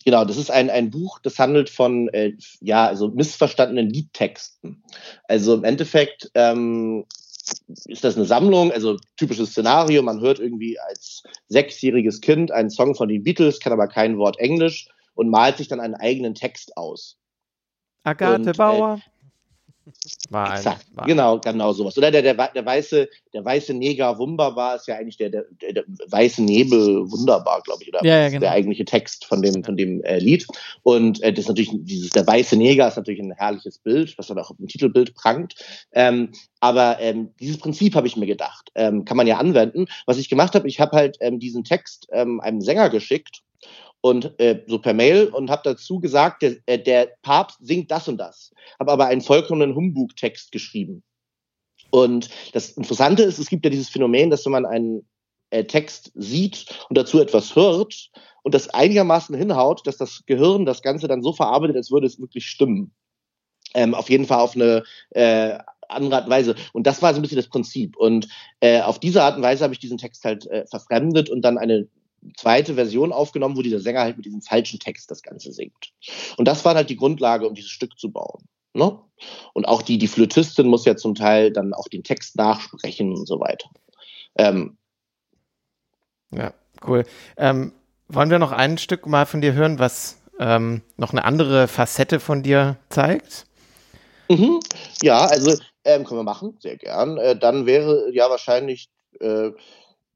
[0.04, 4.84] Genau, das ist ein, ein Buch, das handelt von äh, ja, also missverstandenen Liedtexten.
[5.24, 7.04] Also im Endeffekt ähm,
[7.86, 12.94] ist das eine Sammlung, also typisches Szenario, man hört irgendwie als sechsjähriges Kind einen Song
[12.94, 16.76] von den Beatles, kann aber kein Wort Englisch und malt sich dann einen eigenen Text
[16.76, 17.18] aus.
[18.04, 19.00] Agathe und, Bauer.
[19.04, 19.15] Äh,
[20.30, 21.96] war ein, Exakt, war genau, genau sowas.
[21.96, 25.84] Oder der, der, der, weiße, der weiße Neger wunderbar ist ja eigentlich der, der, der
[26.08, 28.40] weiße Nebel wunderbar, glaube ich, oder ja, ja, genau.
[28.40, 30.46] der eigentliche Text von dem, von dem äh, Lied.
[30.82, 34.26] Und äh, das ist natürlich, dieses, der weiße Neger ist natürlich ein herrliches Bild, was
[34.26, 35.54] dann auch im Titelbild prangt.
[35.92, 39.86] Ähm, aber ähm, dieses Prinzip habe ich mir gedacht, ähm, kann man ja anwenden.
[40.06, 43.42] Was ich gemacht habe, ich habe halt ähm, diesen Text ähm, einem Sänger geschickt
[44.00, 48.08] und äh, so per Mail und habe dazu gesagt, der, äh, der Papst singt das
[48.08, 48.52] und das.
[48.78, 51.02] Habe aber einen vollkommenen Humbug-Text geschrieben.
[51.90, 55.08] Und das Interessante ist, es gibt ja dieses Phänomen, dass wenn man einen
[55.50, 58.10] äh, Text sieht und dazu etwas hört
[58.42, 62.20] und das einigermaßen hinhaut, dass das Gehirn das Ganze dann so verarbeitet, als würde es
[62.20, 62.92] wirklich stimmen.
[63.74, 66.54] Ähm, auf jeden Fall auf eine äh, andere Art und Weise.
[66.72, 67.96] Und das war so ein bisschen das Prinzip.
[67.96, 68.28] Und
[68.60, 71.58] äh, auf diese Art und Weise habe ich diesen Text halt äh, verfremdet und dann
[71.58, 71.88] eine
[72.36, 75.92] zweite Version aufgenommen, wo dieser Sänger halt mit diesem falschen Text das Ganze singt.
[76.36, 78.48] Und das war halt die Grundlage, um dieses Stück zu bauen.
[78.72, 78.98] Ne?
[79.54, 83.26] Und auch die, die Flötistin muss ja zum Teil dann auch den Text nachsprechen und
[83.26, 83.70] so weiter.
[84.36, 84.76] Ähm,
[86.30, 86.52] ja,
[86.86, 87.04] cool.
[87.36, 87.72] Ähm,
[88.08, 92.20] wollen wir noch ein Stück mal von dir hören, was ähm, noch eine andere Facette
[92.20, 93.46] von dir zeigt?
[94.28, 94.60] Mhm.
[95.02, 97.16] Ja, also ähm, können wir machen, sehr gern.
[97.16, 98.88] Äh, dann wäre ja wahrscheinlich
[99.20, 99.50] äh,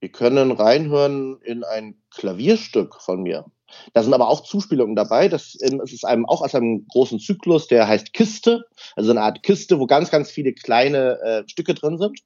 [0.01, 3.45] wir können reinhören in ein Klavierstück von mir.
[3.93, 5.29] Da sind aber auch Zuspielungen dabei.
[5.29, 8.65] Das ist einem auch aus einem großen Zyklus, der heißt Kiste,
[8.97, 12.21] also eine Art Kiste, wo ganz, ganz viele kleine äh, Stücke drin sind.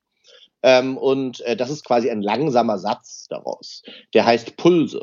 [0.62, 3.82] Ähm, und äh, das ist quasi ein langsamer Satz daraus.
[4.14, 5.02] Der heißt Pulse.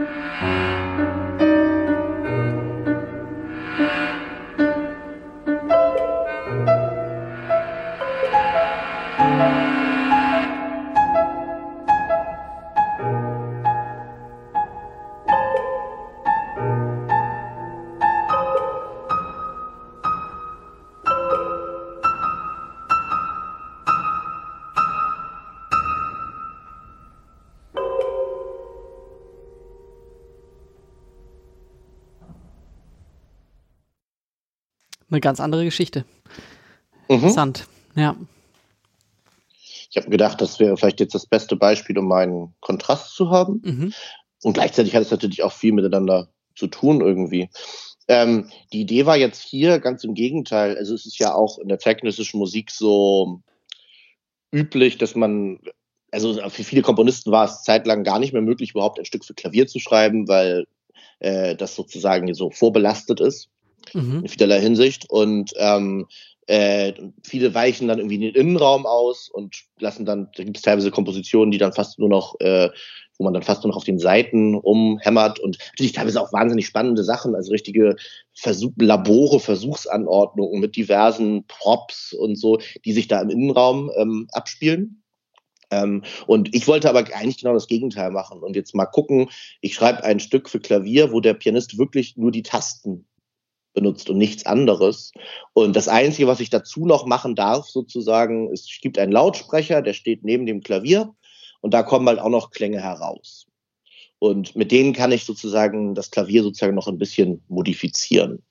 [0.00, 0.79] Música
[35.10, 36.04] eine ganz andere Geschichte.
[37.08, 37.16] Mhm.
[37.16, 38.16] Interessant, ja.
[39.90, 43.60] Ich habe gedacht, das wäre vielleicht jetzt das beste Beispiel, um einen Kontrast zu haben.
[43.64, 43.92] Mhm.
[44.42, 47.50] Und gleichzeitig hat es natürlich auch viel miteinander zu tun irgendwie.
[48.06, 50.76] Ähm, die Idee war jetzt hier ganz im Gegenteil.
[50.76, 53.40] Also es ist ja auch in der zeitgenössischen Musik so
[54.52, 55.58] üblich, dass man,
[56.12, 59.34] also für viele Komponisten war es zeitlang gar nicht mehr möglich, überhaupt ein Stück für
[59.34, 60.66] Klavier zu schreiben, weil
[61.18, 63.49] äh, das sozusagen so vorbelastet ist
[63.92, 64.20] mhm.
[64.22, 65.08] in vielerlei Hinsicht.
[65.08, 66.06] Und ähm,
[66.50, 70.64] äh, viele weichen dann irgendwie in den Innenraum aus und lassen dann, da gibt es
[70.64, 72.70] teilweise Kompositionen, die dann fast nur noch, äh,
[73.18, 76.66] wo man dann fast nur noch auf den Seiten rumhämmert und natürlich teilweise auch wahnsinnig
[76.66, 77.94] spannende Sachen, also richtige
[78.34, 85.04] Versuch, Labore, Versuchsanordnungen mit diversen Props und so, die sich da im Innenraum ähm, abspielen.
[85.70, 89.28] Ähm, und ich wollte aber eigentlich genau das Gegenteil machen und jetzt mal gucken,
[89.60, 93.06] ich schreibe ein Stück für Klavier, wo der Pianist wirklich nur die Tasten
[93.72, 95.12] benutzt und nichts anderes.
[95.52, 99.82] Und das Einzige, was ich dazu noch machen darf, sozusagen, ist, es gibt einen Lautsprecher,
[99.82, 101.14] der steht neben dem Klavier
[101.60, 103.46] und da kommen halt auch noch Klänge heraus.
[104.18, 108.42] Und mit denen kann ich sozusagen das Klavier sozusagen noch ein bisschen modifizieren.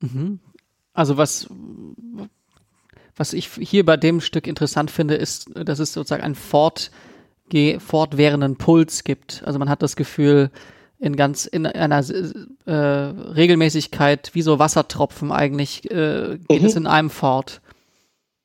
[0.00, 0.40] Mhm.
[0.92, 1.48] Also was,
[3.16, 6.90] was ich hier bei dem Stück interessant finde, ist, dass es sozusagen einen fort,
[7.78, 9.42] fortwährenden Puls gibt.
[9.44, 10.50] Also man hat das Gefühl,
[10.98, 12.04] in ganz in einer
[12.66, 16.66] äh, Regelmäßigkeit, wie so Wassertropfen eigentlich, äh, geht mhm.
[16.66, 17.60] es in einem fort.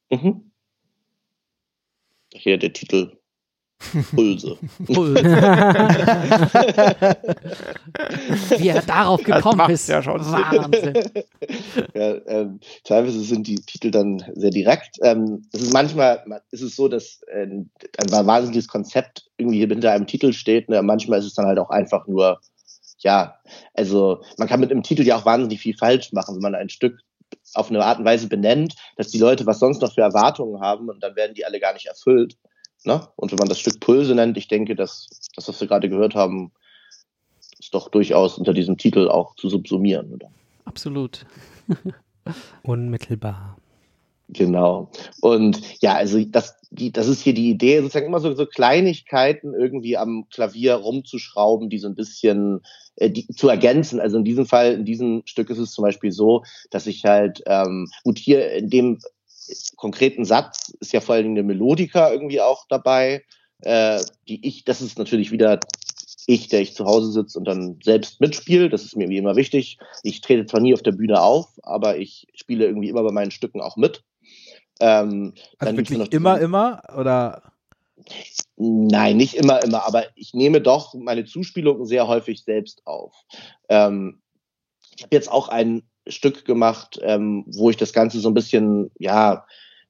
[0.09, 0.51] Mhm.
[2.33, 3.17] Hier der Titel
[4.15, 4.57] Pulse.
[4.85, 5.23] Pulse.
[8.57, 9.89] Wie er darauf gekommen ist.
[9.89, 10.93] Ja schon Wahnsinn.
[11.93, 14.97] ja, ähm, teilweise sind die Titel dann sehr direkt.
[15.01, 17.69] Ähm, es ist manchmal ist es so, dass äh, ein
[18.09, 20.69] wahnsinniges Konzept irgendwie hinter einem Titel steht.
[20.69, 20.81] Ne?
[20.81, 22.39] Manchmal ist es dann halt auch einfach nur,
[22.99, 23.35] ja,
[23.73, 26.69] also man kann mit einem Titel ja auch wahnsinnig viel falsch machen, wenn man ein
[26.69, 26.99] Stück
[27.53, 30.89] auf eine Art und Weise benennt, dass die Leute was sonst noch für Erwartungen haben
[30.89, 32.37] und dann werden die alle gar nicht erfüllt.
[32.83, 33.07] Ne?
[33.15, 36.15] Und wenn man das Stück Pulse nennt, ich denke, dass das, was wir gerade gehört
[36.15, 36.51] haben,
[37.59, 40.13] ist doch durchaus unter diesem Titel auch zu subsumieren.
[40.13, 40.31] Oder?
[40.65, 41.25] Absolut.
[42.63, 43.57] Unmittelbar.
[44.29, 44.89] Genau.
[45.19, 49.53] Und ja, also das, die, das ist hier die Idee, sozusagen immer so, so Kleinigkeiten
[49.53, 52.61] irgendwie am Klavier rumzuschrauben, die so ein bisschen
[52.95, 53.99] äh, die, zu ergänzen.
[53.99, 57.43] Also in diesem Fall, in diesem Stück ist es zum Beispiel so, dass ich halt,
[57.45, 58.99] ähm, gut, hier in dem
[59.75, 63.23] konkreten Satz ist ja vor allen Dingen eine Melodika irgendwie auch dabei,
[63.61, 65.59] äh, die ich, das ist natürlich wieder
[66.27, 68.69] ich, der ich zu Hause sitze und dann selbst mitspiele.
[68.69, 69.79] Das ist mir wie immer wichtig.
[70.03, 73.31] Ich trete zwar nie auf der Bühne auf, aber ich spiele irgendwie immer bei meinen
[73.31, 74.03] Stücken auch mit.
[74.79, 76.81] Ähm, also wirklich immer, immer?
[76.97, 77.51] Oder?
[78.55, 83.13] Nein, nicht immer, immer, aber ich nehme doch meine Zuspielungen sehr häufig selbst auf.
[83.69, 84.21] Ähm,
[84.95, 88.91] ich habe jetzt auch ein Stück gemacht, ähm, wo ich das Ganze so ein bisschen,
[88.99, 89.45] ja,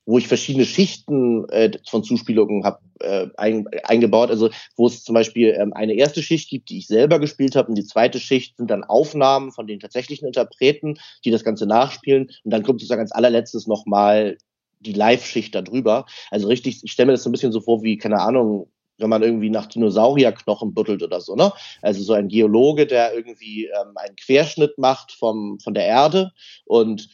[0.06, 4.30] wo ich verschiedene Schichten äh, von Zuspielungen habe äh, ein, eingebaut.
[4.30, 7.70] Also wo es zum Beispiel ähm, eine erste Schicht gibt, die ich selber gespielt habe,
[7.70, 12.32] und die zweite Schicht sind dann Aufnahmen von den tatsächlichen Interpreten, die das Ganze nachspielen.
[12.44, 14.38] Und dann kommt sozusagen als allerletztes nochmal
[14.80, 16.06] die Live-Schicht darüber.
[16.32, 19.10] Also richtig, ich stelle mir das so ein bisschen so vor wie, keine Ahnung, wenn
[19.10, 21.52] man irgendwie nach Dinosaurierknochen buddelt oder so, ne?
[21.82, 26.32] Also so ein Geologe, der irgendwie ähm, einen Querschnitt macht vom, von der Erde
[26.66, 27.10] und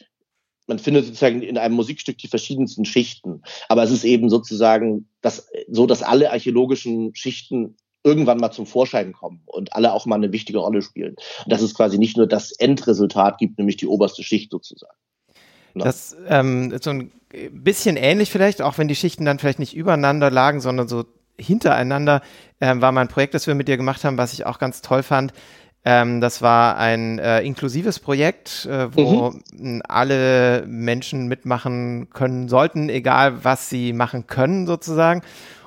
[0.68, 3.42] man findet sozusagen in einem Musikstück die verschiedensten Schichten.
[3.68, 9.12] Aber es ist eben sozusagen das, so, dass alle archäologischen Schichten irgendwann mal zum Vorschein
[9.12, 11.16] kommen und alle auch mal eine wichtige Rolle spielen.
[11.44, 14.96] Und dass es quasi nicht nur das Endresultat gibt, nämlich die oberste Schicht sozusagen.
[15.74, 15.84] Ne?
[15.84, 17.10] Das ähm, so ein
[17.50, 21.04] bisschen ähnlich vielleicht, auch wenn die Schichten dann vielleicht nicht übereinander lagen, sondern so
[21.38, 22.22] hintereinander
[22.60, 25.02] ähm, war mein Projekt, das wir mit dir gemacht haben, was ich auch ganz toll
[25.02, 25.32] fand.
[25.84, 29.82] Ähm, das war ein äh, inklusives Projekt, äh, wo mhm.
[29.88, 35.22] alle Menschen mitmachen können sollten, egal was sie machen können sozusagen.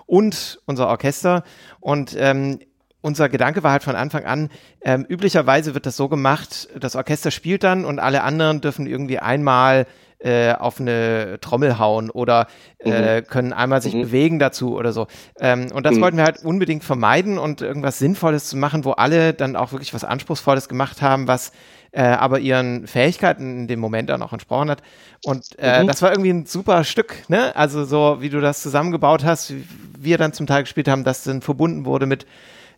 [0.06, 1.44] Und unser Orchester.
[1.80, 2.60] Und ähm,
[3.02, 4.50] unser Gedanke war halt von Anfang an,
[4.84, 9.18] ähm, üblicherweise wird das so gemacht, das Orchester spielt dann und alle anderen dürfen irgendwie
[9.18, 9.88] einmal
[10.24, 12.48] äh, auf eine Trommel hauen oder
[12.80, 13.28] äh, mhm.
[13.28, 14.02] können einmal sich mhm.
[14.02, 15.08] bewegen dazu oder so.
[15.40, 16.02] Ähm, und das mhm.
[16.02, 19.94] wollten wir halt unbedingt vermeiden und irgendwas Sinnvolles zu machen, wo alle dann auch wirklich
[19.94, 21.52] was Anspruchsvolles gemacht haben, was
[21.92, 24.82] äh, aber ihren Fähigkeiten in dem Moment dann auch entsprochen hat.
[25.26, 25.88] Und äh, mhm.
[25.88, 27.56] das war irgendwie ein super Stück, ne?
[27.56, 29.66] Also so, wie du das zusammengebaut hast, wie
[29.98, 32.26] wir dann zum Teil gespielt haben, das dann verbunden wurde mit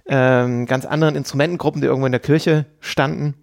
[0.07, 3.35] ähm, ganz anderen Instrumentengruppen, die irgendwo in der Kirche standen.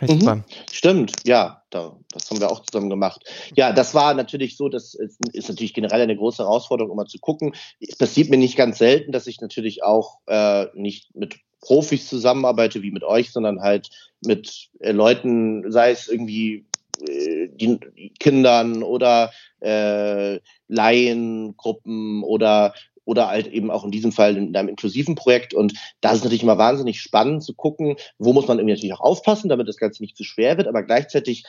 [0.00, 0.42] Mhm.
[0.70, 3.24] Stimmt, ja, da, das haben wir auch zusammen gemacht.
[3.56, 7.54] Ja, das war natürlich so, das ist, natürlich generell eine große Herausforderung, immer zu gucken.
[7.80, 12.82] Es passiert mir nicht ganz selten, dass ich natürlich auch äh, nicht mit Profis zusammenarbeite
[12.82, 13.90] wie mit euch, sondern halt
[14.24, 16.66] mit äh, Leuten, sei es irgendwie
[17.08, 20.38] äh, die Kindern oder äh,
[20.68, 25.54] Laiengruppen oder oder halt eben auch in diesem Fall in einem inklusiven Projekt.
[25.54, 29.00] Und da ist natürlich immer wahnsinnig spannend zu gucken, wo muss man irgendwie natürlich auch
[29.00, 30.68] aufpassen, damit das Ganze nicht zu schwer wird.
[30.68, 31.44] Aber gleichzeitig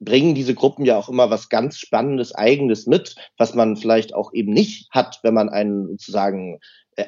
[0.00, 4.32] bringen diese Gruppen ja auch immer was ganz Spannendes, Eigenes mit, was man vielleicht auch
[4.32, 6.58] eben nicht hat, wenn man einen sozusagen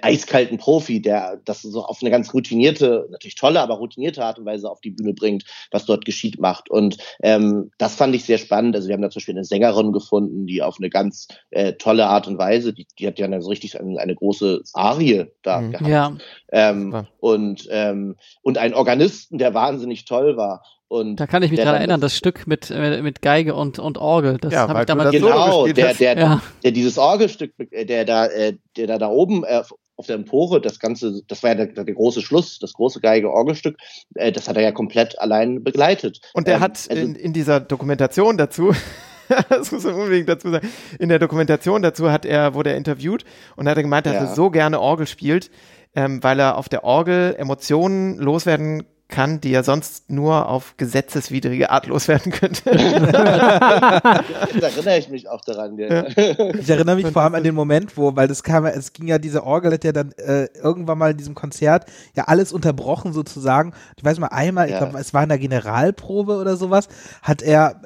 [0.03, 4.47] eiskalten Profi, der das so auf eine ganz routinierte, natürlich tolle, aber routinierte Art und
[4.47, 6.71] Weise auf die Bühne bringt, was dort geschieht, macht.
[6.71, 8.77] Und ähm, das fand ich sehr spannend.
[8.77, 12.07] Also wir haben da zum Beispiel eine Sängerin gefunden, die auf eine ganz äh, tolle
[12.07, 15.61] Art und Weise, die, die hat ja eine, so richtig eine, eine große Arie da
[15.61, 15.73] mhm.
[15.73, 15.89] gehabt.
[15.89, 16.17] Ja.
[16.53, 17.07] Ähm, ja.
[17.19, 20.63] Und, ähm, und einen Organisten, der wahnsinnig toll war.
[20.91, 23.97] Und da kann ich mich dran erinnern, das Stück mit, äh, mit Geige und, und
[23.97, 24.39] Orgel.
[24.39, 26.43] Das ja, habe ich damals Genau, der, der, ja.
[26.65, 29.63] der, dieses Orgelstück, äh, der da, äh, der da, da oben äh,
[30.01, 33.77] auf der Empore, das Ganze, das war ja der, der große Schluss, das große Geige-Orgelstück,
[34.15, 36.23] äh, das hat er ja komplett allein begleitet.
[36.33, 38.73] Und er ähm, hat also, in, in dieser Dokumentation dazu,
[39.51, 40.67] das muss man unbedingt dazu sagen.
[40.99, 43.25] In der Dokumentation dazu hat er, wurde er interviewt
[43.57, 44.21] und hat er gemeint, dass ja.
[44.21, 45.51] er so gerne Orgel spielt,
[45.95, 51.71] ähm, weil er auf der Orgel Emotionen loswerden kann, die er sonst nur auf gesetzeswidrige
[51.71, 52.63] Art loswerden könnte.
[52.71, 54.23] da
[54.61, 55.77] erinnere ich mich auch daran.
[55.79, 56.07] Ja.
[56.07, 59.19] Ich erinnere mich vor allem an den Moment, wo, weil das kam, es ging ja,
[59.19, 63.75] diese Orgel hat ja dann äh, irgendwann mal in diesem Konzert ja alles unterbrochen sozusagen.
[63.97, 64.75] Ich weiß mal, einmal, ja.
[64.75, 66.89] ich glaube, es war in der Generalprobe oder sowas,
[67.23, 67.81] hat er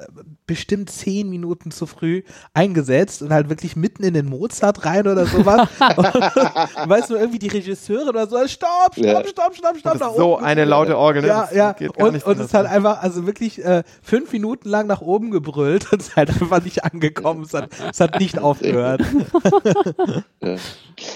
[0.47, 2.21] bestimmt zehn Minuten zu früh
[2.53, 5.67] eingesetzt und halt wirklich mitten in den Mozart rein oder sowas.
[5.97, 6.05] und,
[6.89, 9.23] weißt du, irgendwie die Regisseure oder so, stopp, stopp, ja.
[9.27, 9.97] stopp, stopp, stopp.
[9.97, 11.27] stopp so eine laute Orgel, ne?
[11.27, 11.75] Ja, ja.
[11.97, 16.01] Und, und es hat einfach, also wirklich äh, fünf Minuten lang nach oben gebrüllt und
[16.01, 17.43] es halt einfach nicht angekommen.
[17.43, 19.01] Es hat, es hat nicht aufgehört.
[20.41, 20.55] ja.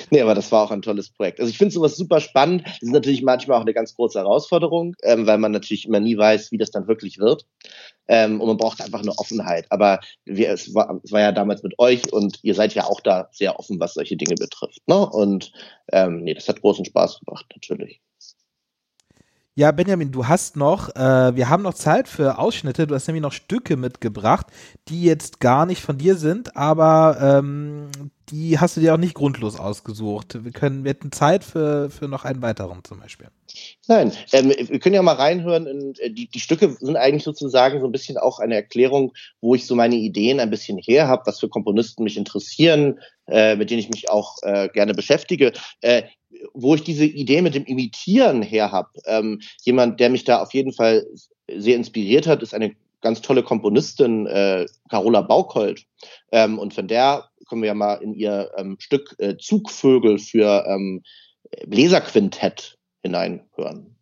[0.09, 1.39] Nee, aber das war auch ein tolles Projekt.
[1.39, 2.63] Also ich finde sowas super spannend.
[2.65, 6.17] Das ist natürlich manchmal auch eine ganz große Herausforderung, ähm, weil man natürlich immer nie
[6.17, 7.45] weiß, wie das dann wirklich wird.
[8.07, 9.67] Ähm, und man braucht einfach eine Offenheit.
[9.69, 13.01] Aber wir, es, war, es war ja damals mit euch und ihr seid ja auch
[13.01, 14.81] da sehr offen, was solche Dinge betrifft.
[14.87, 15.07] Ne?
[15.09, 15.51] Und
[15.91, 18.01] ähm, nee, das hat großen Spaß gemacht, natürlich.
[19.59, 22.87] Ja, Benjamin, du hast noch, äh, wir haben noch Zeit für Ausschnitte.
[22.87, 24.47] Du hast nämlich noch Stücke mitgebracht,
[24.87, 27.89] die jetzt gar nicht von dir sind, aber ähm,
[28.29, 30.45] die hast du dir auch nicht grundlos ausgesucht.
[30.45, 33.27] Wir können, wir hätten Zeit für, für noch einen weiteren zum Beispiel.
[33.89, 35.67] Nein, ähm, wir können ja mal reinhören.
[35.67, 39.55] In, äh, die, die Stücke sind eigentlich sozusagen so ein bisschen auch eine Erklärung, wo
[39.55, 43.71] ich so meine Ideen ein bisschen her habe, was für Komponisten mich interessieren, äh, mit
[43.71, 45.51] denen ich mich auch äh, gerne beschäftige.
[45.81, 46.03] Äh,
[46.53, 48.89] wo ich diese Idee mit dem Imitieren her habe.
[49.05, 51.05] Ähm, jemand, der mich da auf jeden Fall
[51.53, 55.85] sehr inspiriert hat, ist eine ganz tolle Komponistin, äh, Carola Baukold.
[56.31, 60.65] Ähm, und von der können wir ja mal in ihr ähm, Stück äh, Zugvögel für
[60.67, 61.01] ähm,
[61.65, 63.95] Bläserquintett hineinhören.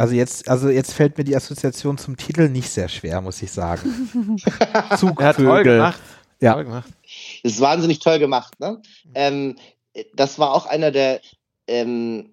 [0.00, 3.52] Also jetzt, also jetzt fällt mir die Assoziation zum Titel nicht sehr schwer, muss ich
[3.52, 4.38] sagen.
[4.98, 5.26] Zugvögel.
[5.26, 6.00] Ja, toll gemacht.
[6.40, 6.54] Ja.
[6.54, 6.90] Toll gemacht.
[7.42, 8.58] Das ist wahnsinnig toll gemacht.
[8.60, 8.80] Ne?
[9.14, 9.56] Ähm,
[10.14, 11.20] das war auch einer der.
[11.66, 12.30] Ähm,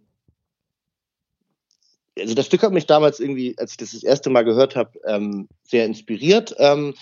[2.17, 4.97] also das Stück hat mich damals irgendwie, als ich das das erste Mal gehört habe,
[5.05, 6.55] ähm, sehr inspiriert.
[6.59, 6.93] Ähm,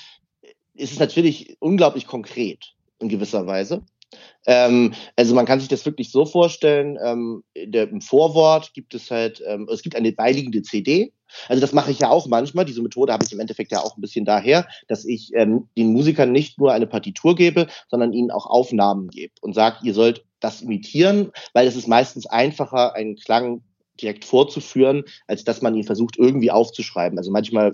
[0.73, 3.83] es ist natürlich unglaublich konkret in gewisser Weise.
[4.47, 9.09] Ähm, also man kann sich das wirklich so vorstellen, ähm, der, im Vorwort gibt es
[9.09, 11.13] halt, ähm, es gibt eine beiliegende CD.
[11.49, 12.65] Also das mache ich ja auch manchmal.
[12.65, 15.91] Diese Methode habe ich im Endeffekt ja auch ein bisschen daher, dass ich ähm, den
[15.93, 20.23] Musikern nicht nur eine Partitur gebe, sondern ihnen auch Aufnahmen gebe und sage, ihr sollt
[20.39, 23.63] das imitieren, weil es ist meistens einfacher, einen Klang
[24.01, 27.17] direkt vorzuführen, als dass man ihn versucht irgendwie aufzuschreiben.
[27.17, 27.71] Also manchmal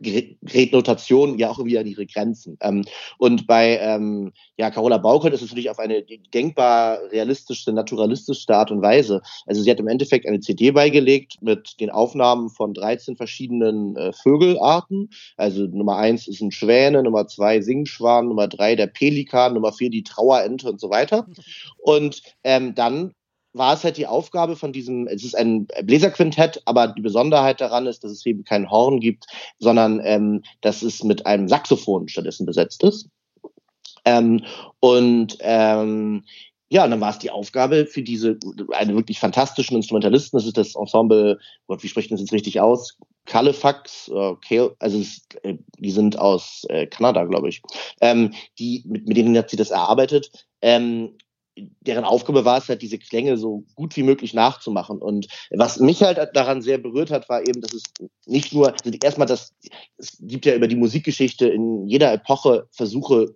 [0.00, 2.56] gerät Notation ja auch irgendwie an ihre Grenzen.
[2.60, 2.84] Ähm,
[3.18, 8.70] und bei ähm, ja, Carola Baukel ist es natürlich auf eine denkbar realistischste, naturalistischste Art
[8.70, 9.22] und Weise.
[9.46, 14.12] Also sie hat im Endeffekt eine CD beigelegt mit den Aufnahmen von 13 verschiedenen äh,
[14.12, 15.10] Vögelarten.
[15.36, 19.90] Also Nummer eins ist ein Schwäne, Nummer zwei Singschwan, Nummer drei der Pelikan, Nummer vier
[19.90, 21.26] die Trauerente und so weiter.
[21.78, 23.14] Und ähm, dann
[23.58, 27.86] war es halt die Aufgabe von diesem, es ist ein Bläserquintett, aber die Besonderheit daran
[27.86, 29.26] ist, dass es eben kein Horn gibt,
[29.58, 33.08] sondern ähm, dass es mit einem Saxophon stattdessen besetzt ist.
[34.04, 34.44] Ähm,
[34.80, 36.24] und ähm,
[36.70, 38.38] ja, und dann war es die Aufgabe für diese
[38.72, 42.96] eine wirklich fantastischen Instrumentalisten, das ist das Ensemble, Gott, wie spricht das jetzt richtig aus?
[43.24, 47.62] Califax, äh, also es, äh, die sind aus äh, Kanada, glaube ich.
[48.00, 50.46] Ähm, die, mit, mit denen hat sie das erarbeitet.
[50.60, 51.16] Ähm,
[51.80, 54.98] deren Aufgabe war es halt, diese Klänge so gut wie möglich nachzumachen.
[54.98, 57.82] Und was mich halt daran sehr berührt hat, war eben, dass es
[58.26, 59.54] nicht nur, also erstmal das,
[59.96, 63.34] es gibt ja über die Musikgeschichte in jeder Epoche Versuche,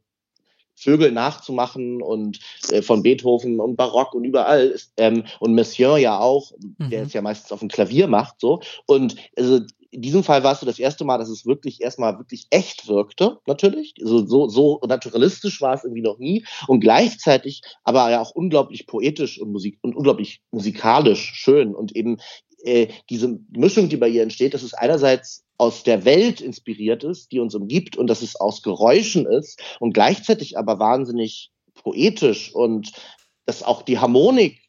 [0.74, 6.52] Vögel nachzumachen und äh, von Beethoven und Barock und überall ähm, und Messiaen ja auch,
[6.78, 6.90] mhm.
[6.90, 9.60] der es ja meistens auf dem Klavier macht so und also
[9.92, 12.88] in diesem Fall war es so das erste Mal, dass es wirklich erstmal wirklich echt
[12.88, 13.94] wirkte, natürlich.
[14.00, 16.46] So, so, so naturalistisch war es irgendwie noch nie.
[16.66, 21.74] Und gleichzeitig aber ja auch unglaublich poetisch und Musik und unglaublich musikalisch schön.
[21.74, 22.16] Und eben
[22.64, 27.30] äh, diese Mischung, die bei ihr entsteht, dass es einerseits aus der Welt inspiriert ist,
[27.30, 32.92] die uns umgibt und dass es aus Geräuschen ist und gleichzeitig aber wahnsinnig poetisch und
[33.44, 34.61] dass auch die Harmonik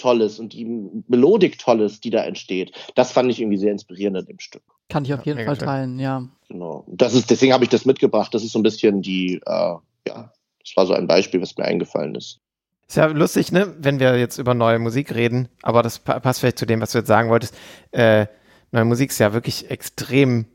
[0.00, 0.64] toll ist und die
[1.08, 2.72] Melodik toll ist, die da entsteht.
[2.94, 4.62] Das fand ich irgendwie sehr inspirierend in dem Stück.
[4.88, 6.26] Kann ich auf jeden ja, Fall teilen, ja.
[6.48, 6.84] Genau.
[6.88, 8.34] Das ist, deswegen habe ich das mitgebracht.
[8.34, 9.74] Das ist so ein bisschen die, äh,
[10.08, 12.40] ja, das war so ein Beispiel, was mir eingefallen ist.
[12.88, 16.58] Ist ja lustig, ne, wenn wir jetzt über neue Musik reden, aber das passt vielleicht
[16.58, 17.54] zu dem, was du jetzt sagen wolltest.
[17.92, 18.26] Äh,
[18.72, 20.46] neue Musik ist ja wirklich extrem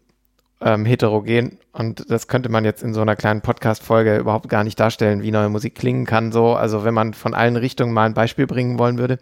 [0.61, 4.79] ähm, heterogen und das könnte man jetzt in so einer kleinen Podcast-Folge überhaupt gar nicht
[4.79, 6.31] darstellen, wie neue Musik klingen kann.
[6.31, 9.19] So, also wenn man von allen Richtungen mal ein Beispiel bringen wollen würde.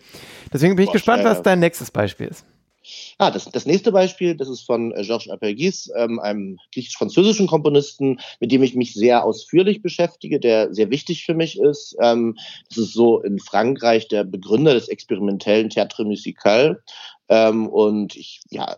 [0.54, 2.46] Deswegen bin ich Boah, gespannt, was dein nächstes Beispiel ist.
[3.18, 8.20] Ah, das, das nächste Beispiel, das ist von äh, Georges Apergis, ähm, einem griechisch-französischen Komponisten,
[8.40, 11.96] mit dem ich mich sehr ausführlich beschäftige, der sehr wichtig für mich ist.
[12.02, 12.38] Ähm,
[12.70, 16.84] das ist so in Frankreich der Begründer des experimentellen Théâtre Musical.
[17.30, 18.76] Ähm, und ich ja,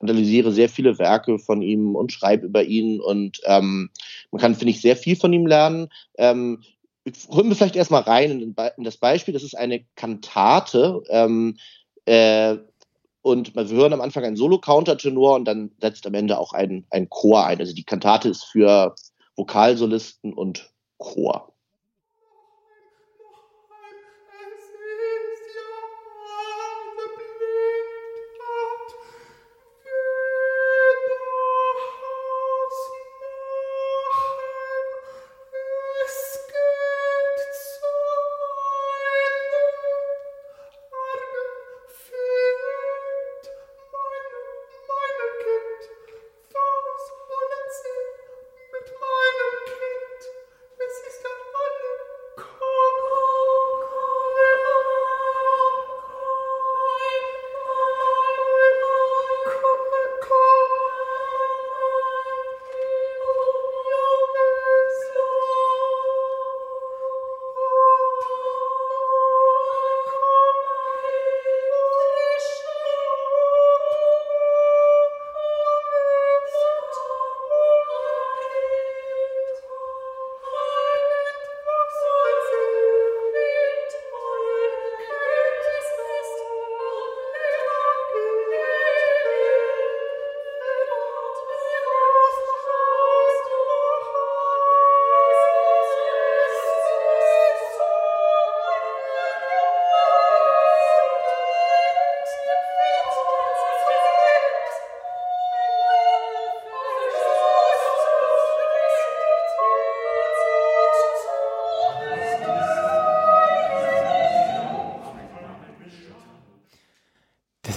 [0.00, 3.00] analysiere sehr viele Werke von ihm und schreibe über ihn.
[3.00, 3.90] Und ähm,
[4.30, 5.88] man kann, finde ich, sehr viel von ihm lernen.
[6.18, 6.62] Ähm,
[7.30, 9.32] Holen wir vielleicht erstmal rein in, in, das Beispiel.
[9.32, 11.02] Das ist eine Kantate.
[11.08, 11.56] Ähm,
[12.04, 12.56] äh,
[13.22, 17.08] und wir hören am Anfang einen Solo-Countertenor und dann setzt am Ende auch ein, ein
[17.08, 17.58] Chor ein.
[17.58, 18.94] Also die Kantate ist für
[19.36, 21.49] Vokalsolisten und Chor.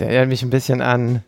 [0.04, 1.24] Erinnert mich ein bisschen an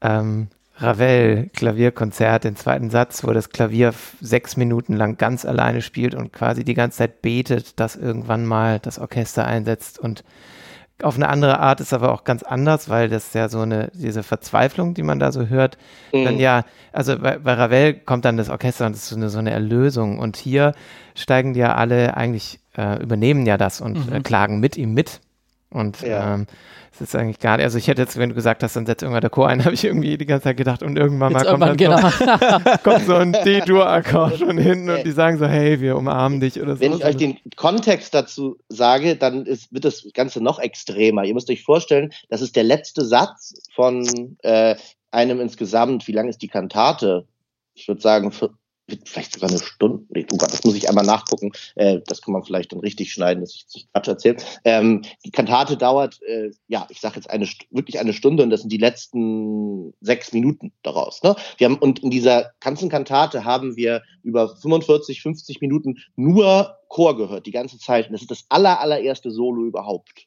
[0.00, 0.48] ähm,
[0.78, 6.32] Ravel Klavierkonzert, den zweiten Satz, wo das Klavier sechs Minuten lang ganz alleine spielt und
[6.32, 9.98] quasi die ganze Zeit betet, dass irgendwann mal das Orchester einsetzt.
[9.98, 10.22] Und
[11.02, 14.22] auf eine andere Art ist aber auch ganz anders, weil das ja so eine, diese
[14.22, 15.78] Verzweiflung, die man da so hört,
[16.12, 16.24] mhm.
[16.24, 19.30] dann ja, also bei, bei, Ravel kommt dann das Orchester und das ist so eine,
[19.30, 20.18] so eine Erlösung.
[20.18, 20.74] Und hier
[21.14, 24.12] steigen die ja alle eigentlich, äh, übernehmen ja das und mhm.
[24.16, 25.20] äh, klagen mit ihm mit
[25.76, 26.34] und ja.
[26.34, 26.46] ähm,
[26.98, 29.02] das ist eigentlich gar nicht, also ich hätte jetzt, wenn du gesagt hast, dann setzt
[29.02, 31.62] irgendwann der Chor ein, habe ich irgendwie die ganze Zeit gedacht und irgendwann mal kommt,
[31.62, 31.76] irgendwann,
[32.18, 32.68] genau.
[32.68, 36.60] so, kommt so ein D-Dur-Akkord schon hin und die sagen so, hey, wir umarmen dich
[36.60, 36.80] oder so.
[36.80, 41.24] Wenn ich euch den Kontext dazu sage, dann ist, wird das Ganze noch extremer.
[41.24, 44.76] Ihr müsst euch vorstellen, das ist der letzte Satz von äh,
[45.10, 47.26] einem insgesamt, wie lang ist die Kantate?
[47.74, 48.32] Ich würde sagen
[49.04, 52.32] vielleicht sogar eine Stunde, nee, oh Gott, das muss ich einmal nachgucken, äh, das kann
[52.32, 54.36] man vielleicht dann richtig schneiden, dass ich nicht Quatsch erzähle.
[54.64, 58.60] Ähm, die Kantate dauert, äh, ja, ich sage jetzt eine, wirklich eine Stunde und das
[58.60, 61.22] sind die letzten sechs Minuten daraus.
[61.22, 61.34] Ne?
[61.58, 67.16] Wir haben, und in dieser ganzen Kantate haben wir über 45, 50 Minuten nur Chor
[67.16, 68.06] gehört, die ganze Zeit.
[68.06, 70.26] Und das ist das aller, allererste Solo überhaupt.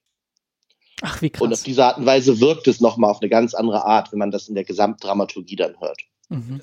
[1.01, 1.41] Ach, wie krass.
[1.41, 4.20] Und auf diese Art und Weise wirkt es nochmal auf eine ganz andere Art, wenn
[4.20, 6.01] man das in der Gesamtdramaturgie dann hört.
[6.30, 6.60] Mhm.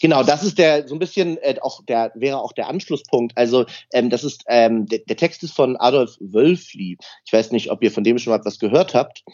[0.00, 3.36] Genau, das ist der so ein bisschen äh, auch der wäre auch der Anschlusspunkt.
[3.36, 6.98] Also ähm, das ist ähm, der, der Text ist von Adolf Wölfli.
[7.24, 9.24] Ich weiß nicht, ob ihr von dem schon mal was gehört habt.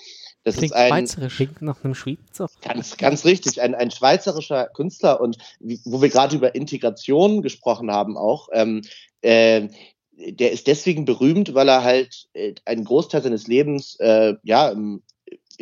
[0.45, 1.37] Das Klingt ist ein schweizerisch.
[1.37, 2.49] Klingt nach einem Schweizer.
[2.63, 7.91] Ganz, ganz richtig, ein, ein schweizerischer Künstler und wie, wo wir gerade über Integration gesprochen
[7.91, 8.49] haben auch.
[8.53, 8.83] Ähm,
[9.21, 9.69] äh,
[10.15, 15.03] der ist deswegen berühmt, weil er halt äh, einen Großteil seines Lebens äh, ja im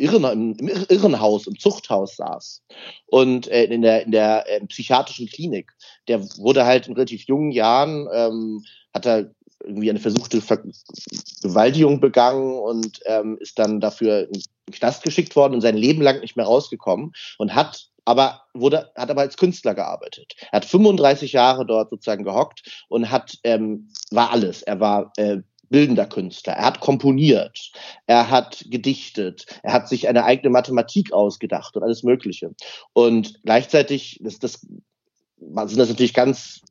[0.01, 2.63] Irren, im, Irrenhaus, im Zuchthaus saß
[3.07, 5.71] und äh, in der, in der äh, psychiatrischen Klinik.
[6.07, 9.31] Der wurde halt in relativ jungen Jahren, ähm, hat er
[9.63, 15.53] irgendwie eine versuchte Vergewaltigung begangen und ähm, ist dann dafür in den Knast geschickt worden
[15.53, 19.75] und sein Leben lang nicht mehr rausgekommen und hat aber wurde, hat aber als Künstler
[19.75, 20.33] gearbeitet.
[20.51, 24.63] Er hat 35 Jahre dort sozusagen gehockt und hat, ähm, war alles.
[24.63, 25.37] Er war äh,
[25.71, 26.53] bildender Künstler.
[26.53, 27.71] Er hat komponiert,
[28.05, 32.51] er hat gedichtet, er hat sich eine eigene Mathematik ausgedacht und alles Mögliche.
[32.93, 36.61] Und gleichzeitig das, das, sind das natürlich ganz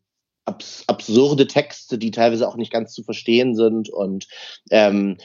[0.44, 3.88] abs absurde Texte, die teilweise auch nicht ganz zu verstehen sind.
[3.88, 4.28] Und
[4.70, 5.16] ähm,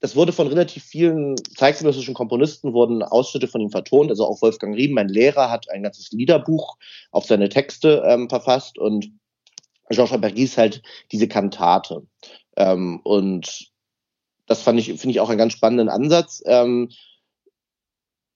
[0.00, 4.10] das wurde von relativ vielen zeitgenössischen Komponisten wurden Ausschnitte von ihm vertont.
[4.10, 6.76] Also auch Wolfgang Riem, mein Lehrer, hat ein ganzes Liederbuch
[7.12, 9.12] auf seine Texte ähm, verfasst und
[9.90, 12.02] Georges Bergis halt diese Kantate.
[12.56, 13.70] Ähm, und
[14.46, 16.42] das fand ich, finde ich auch einen ganz spannenden Ansatz.
[16.46, 16.90] Ähm,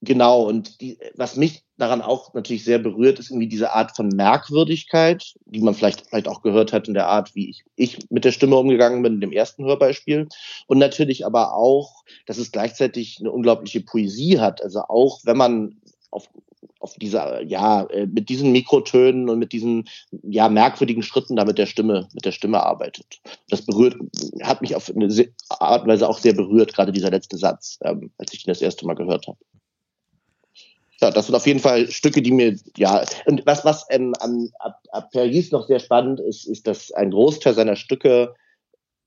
[0.01, 4.07] genau, und die, was mich daran auch natürlich sehr berührt, ist irgendwie diese Art von
[4.07, 8.25] Merkwürdigkeit, die man vielleicht, vielleicht auch gehört hat in der Art, wie ich, ich mit
[8.25, 10.27] der Stimme umgegangen bin, in dem ersten Hörbeispiel.
[10.65, 14.61] Und natürlich aber auch, dass es gleichzeitig eine unglaubliche Poesie hat.
[14.63, 16.29] Also auch wenn man auf
[16.79, 19.87] auf dieser, ja, äh, mit diesen Mikrotönen und mit diesen,
[20.23, 23.19] ja, merkwürdigen Schritten da mit der Stimme, mit der Stimme arbeitet.
[23.49, 23.95] Das berührt,
[24.41, 25.07] hat mich auf eine
[25.49, 28.61] Art und Weise auch sehr berührt, gerade dieser letzte Satz, ähm, als ich ihn das
[28.61, 29.37] erste Mal gehört habe.
[30.99, 34.13] Ja, das sind auf jeden Fall Stücke, die mir, ja, und was, was ähm,
[34.59, 38.33] ab, ab Paris noch sehr spannend ist, ist, dass ein Großteil seiner Stücke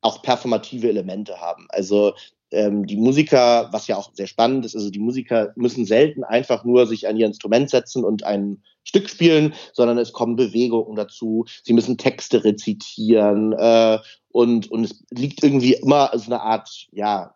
[0.01, 1.67] auch performative Elemente haben.
[1.71, 2.15] Also
[2.51, 6.65] ähm, die Musiker, was ja auch sehr spannend ist, also die Musiker müssen selten einfach
[6.65, 11.45] nur sich an ihr Instrument setzen und ein Stück spielen, sondern es kommen Bewegungen dazu.
[11.63, 13.99] Sie müssen Texte rezitieren äh,
[14.33, 17.35] und, und es liegt irgendwie immer so eine Art, ja,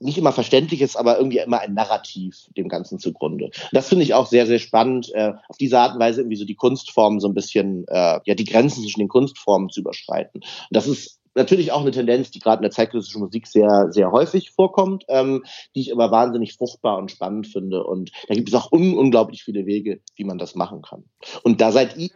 [0.00, 3.50] nicht immer verständliches, aber irgendwie immer ein Narrativ dem Ganzen zugrunde.
[3.72, 6.44] Das finde ich auch sehr, sehr spannend, äh, auf diese Art und Weise irgendwie so
[6.44, 10.42] die Kunstformen so ein bisschen, äh, ja, die Grenzen zwischen den Kunstformen zu überschreiten.
[10.42, 14.10] Und das ist natürlich auch eine Tendenz, die gerade in der zeitgenössischen Musik sehr, sehr
[14.10, 17.84] häufig vorkommt, ähm, die ich aber wahnsinnig fruchtbar und spannend finde.
[17.84, 21.04] Und da gibt es auch un unglaublich viele Wege, wie man das machen kann.
[21.42, 22.10] Und da seid ihr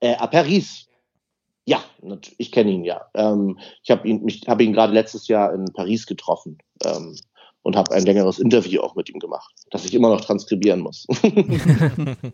[0.00, 0.88] äh, à Paris.
[1.64, 1.80] Ja,
[2.38, 3.08] ich kenne ihn ja.
[3.14, 6.58] Ähm, ich habe ihn, mich, hab ihn gerade letztes Jahr in Paris getroffen.
[6.84, 7.16] Ähm,
[7.62, 11.06] und habe ein längeres Interview auch mit ihm gemacht, das ich immer noch transkribieren muss.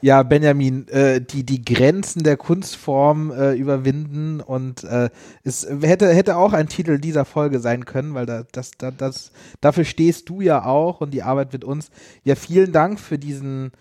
[0.00, 5.10] ja, Benjamin, äh, die, die Grenzen der Kunstform äh, überwinden und äh,
[5.42, 9.32] es hätte, hätte auch ein Titel dieser Folge sein können, weil da, das, da, das,
[9.60, 11.90] dafür stehst du ja auch und die Arbeit mit uns.
[12.22, 13.72] Ja, vielen Dank für diesen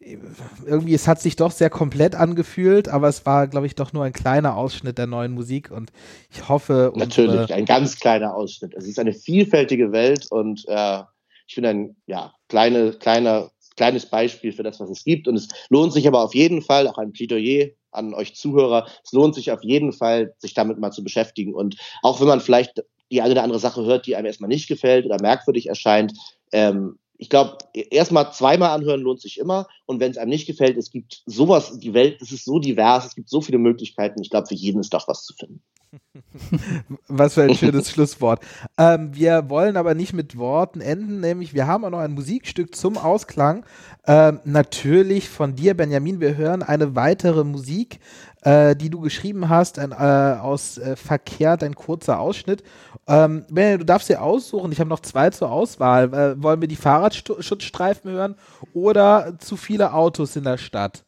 [0.00, 4.04] irgendwie, es hat sich doch sehr komplett angefühlt, aber es war, glaube ich, doch nur
[4.04, 5.92] ein kleiner Ausschnitt der neuen Musik und
[6.32, 6.92] ich hoffe.
[6.94, 8.74] Natürlich, ein ganz kleiner Ausschnitt.
[8.74, 11.02] Es ist eine vielfältige Welt und äh,
[11.46, 15.28] ich finde ein ja, kleine, kleiner, kleines Beispiel für das, was es gibt.
[15.28, 19.12] Und es lohnt sich aber auf jeden Fall, auch ein Plädoyer an euch Zuhörer, es
[19.12, 21.54] lohnt sich auf jeden Fall, sich damit mal zu beschäftigen.
[21.54, 24.68] Und auch wenn man vielleicht die eine oder andere Sache hört, die einem erstmal nicht
[24.68, 26.12] gefällt oder merkwürdig erscheint,
[26.52, 29.68] ähm, ich glaube, erstmal zweimal anhören lohnt sich immer.
[29.84, 33.04] Und wenn es einem nicht gefällt, es gibt sowas, die Welt, es ist so divers,
[33.04, 34.22] es gibt so viele Möglichkeiten.
[34.22, 35.62] Ich glaube, für jeden ist doch was zu finden.
[37.08, 38.40] Was für ein schönes Schlusswort.
[38.78, 42.76] Ähm, wir wollen aber nicht mit Worten enden, nämlich wir haben auch noch ein Musikstück
[42.76, 43.66] zum Ausklang.
[44.06, 46.20] Ähm, natürlich von dir, Benjamin.
[46.20, 47.98] Wir hören eine weitere Musik,
[48.42, 52.62] äh, die du geschrieben hast, ein, äh, aus äh, Verkehrt, ein kurzer Ausschnitt.
[53.10, 54.70] Ähm, du darfst dir aussuchen.
[54.70, 56.14] Ich habe noch zwei zur Auswahl.
[56.14, 58.36] Äh, wollen wir die Fahrradschutzstreifen hören
[58.72, 61.04] oder zu viele Autos in der Stadt?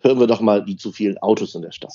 [0.00, 1.92] Hören wir doch mal die zu vielen Autos in der Stadt.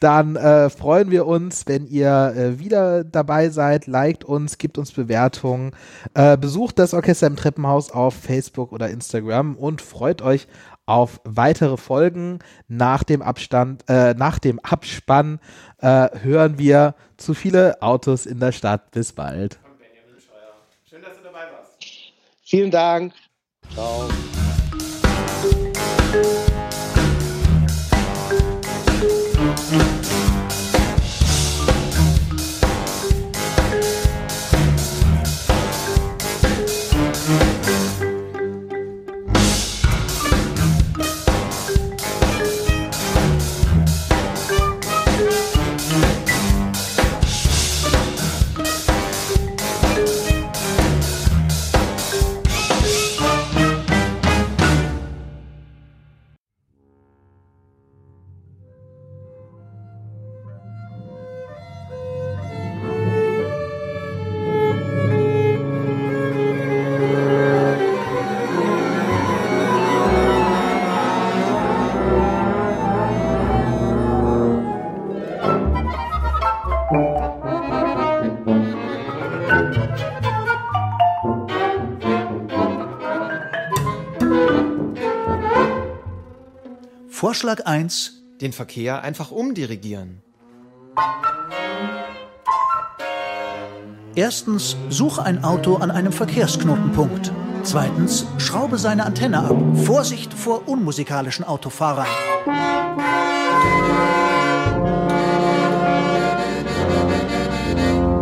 [0.00, 3.86] dann äh, freuen wir uns, wenn ihr äh, wieder dabei seid.
[3.86, 5.70] Liked uns, gibt uns Bewertungen,
[6.14, 10.48] äh, besucht das Orchester im Treppenhaus auf Facebook oder Instagram und freut euch
[10.86, 12.40] auf weitere Folgen.
[12.68, 15.40] Nach dem Abstand, äh, nach dem Abspann
[15.78, 18.90] äh, hören wir zu viele Autos in der Stadt.
[18.90, 19.58] Bis bald.
[20.88, 21.76] Schön, dass du dabei warst.
[22.42, 23.12] Vielen Dank.
[23.72, 24.08] Ciao.
[87.32, 88.24] Vorschlag 1.
[88.42, 90.20] Den Verkehr einfach umdirigieren.
[94.14, 97.32] Erstens, suche ein Auto an einem Verkehrsknotenpunkt.
[97.62, 99.56] Zweitens, schraube seine Antenne ab.
[99.86, 102.06] Vorsicht vor unmusikalischen Autofahrern.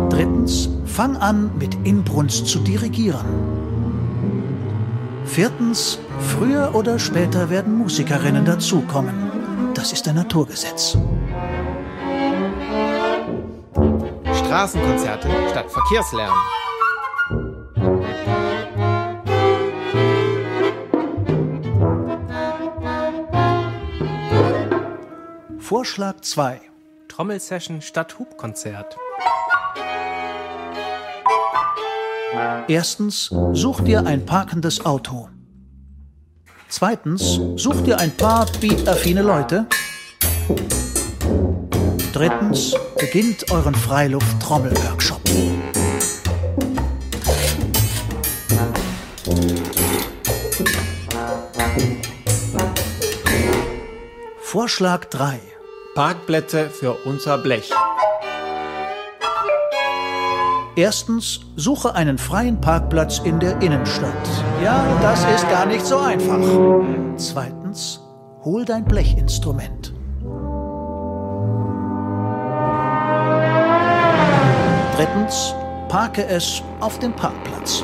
[0.09, 3.25] Drittens, fang an, mit Inbrunst zu dirigieren.
[5.25, 5.99] Viertens,
[6.31, 9.71] früher oder später werden Musikerinnen dazukommen.
[9.73, 10.97] Das ist ein Naturgesetz.
[14.33, 16.37] Straßenkonzerte statt Verkehrslärm.
[25.59, 26.61] Vorschlag 2.
[27.07, 28.97] Trommelsession statt Hubkonzert.
[32.67, 35.29] Erstens, such dir ein parkendes Auto.
[36.71, 39.65] Zweitens, such dir ein paar beat-affine Leute.
[42.13, 45.19] Drittens, beginnt euren Freiluft-Trommel-Workshop.
[54.39, 55.41] Vorschlag 3.
[55.93, 57.69] Parkplätze für unser Blech.
[60.75, 64.13] Erstens, suche einen freien Parkplatz in der Innenstadt.
[64.63, 66.39] Ja, das ist gar nicht so einfach.
[67.17, 67.99] Zweitens,
[68.45, 69.93] hol dein Blechinstrument.
[74.95, 75.53] Drittens,
[75.89, 77.83] parke es auf dem Parkplatz.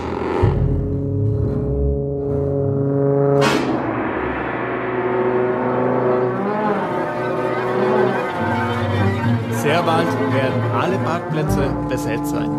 [9.77, 12.49] Sehr bald werden alle Parkplätze besetzt sein.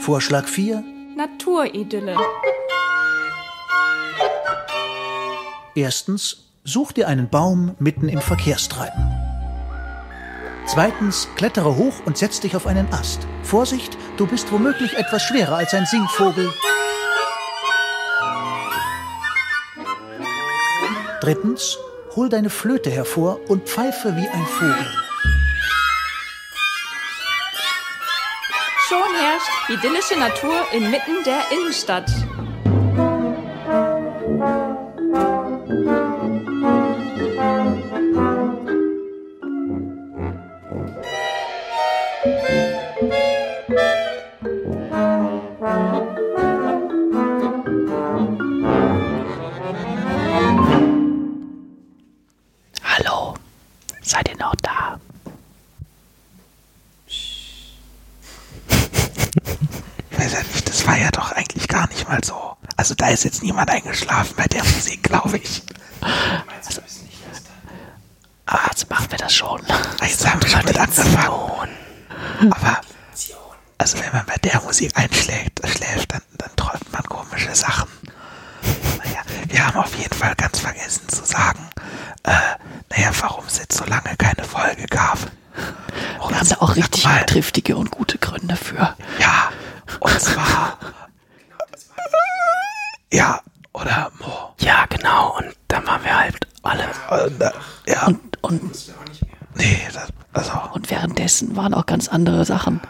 [0.00, 0.82] Vorschlag 4.
[1.16, 2.16] Naturidylle.
[5.76, 8.98] Erstens, such dir einen Baum mitten im Verkehrstreiben.
[10.66, 13.20] Zweitens, klettere hoch und setz dich auf einen Ast.
[13.44, 16.52] Vorsicht, du bist womöglich etwas schwerer als ein Singvogel.
[21.20, 21.78] Drittens,
[22.16, 24.86] hol deine Flöte hervor und pfeife wie ein Vogel.
[28.88, 32.10] Schon herrscht idyllische Natur inmitten der Innenstadt.
[63.18, 65.62] Ist jetzt niemand eingeschlafen bei der Musik, glaube ich.
[66.00, 66.80] Also,
[68.46, 69.60] ah, jetzt machen wir das schon.
[70.00, 71.68] Jetzt haben wir schon mit angefangen.
[72.50, 72.80] Aber
[73.78, 77.88] also wenn man bei der Musik einschlägt, schläft, dann, dann träumt man komische Sachen.
[78.98, 81.68] Naja, wir haben auf jeden Fall ganz vergessen zu sagen,
[82.24, 82.32] äh,
[82.90, 85.18] naja, warum es jetzt so lange keine Folge gab.
[86.20, 88.96] Und Wir haben da auch richtig mal, triftige und gute Gründe für.
[89.18, 89.50] Ja,
[90.00, 90.78] und zwar.
[93.12, 93.40] ja,
[93.72, 94.54] oder Mo?
[94.58, 95.36] Ja, genau.
[95.38, 96.84] Und dann waren wir halt alle.
[97.10, 97.50] Und, äh,
[97.86, 98.94] ja, Und, Und,
[99.54, 100.52] nee, das, also.
[100.74, 102.80] und währenddessen waren auch ganz andere Sachen.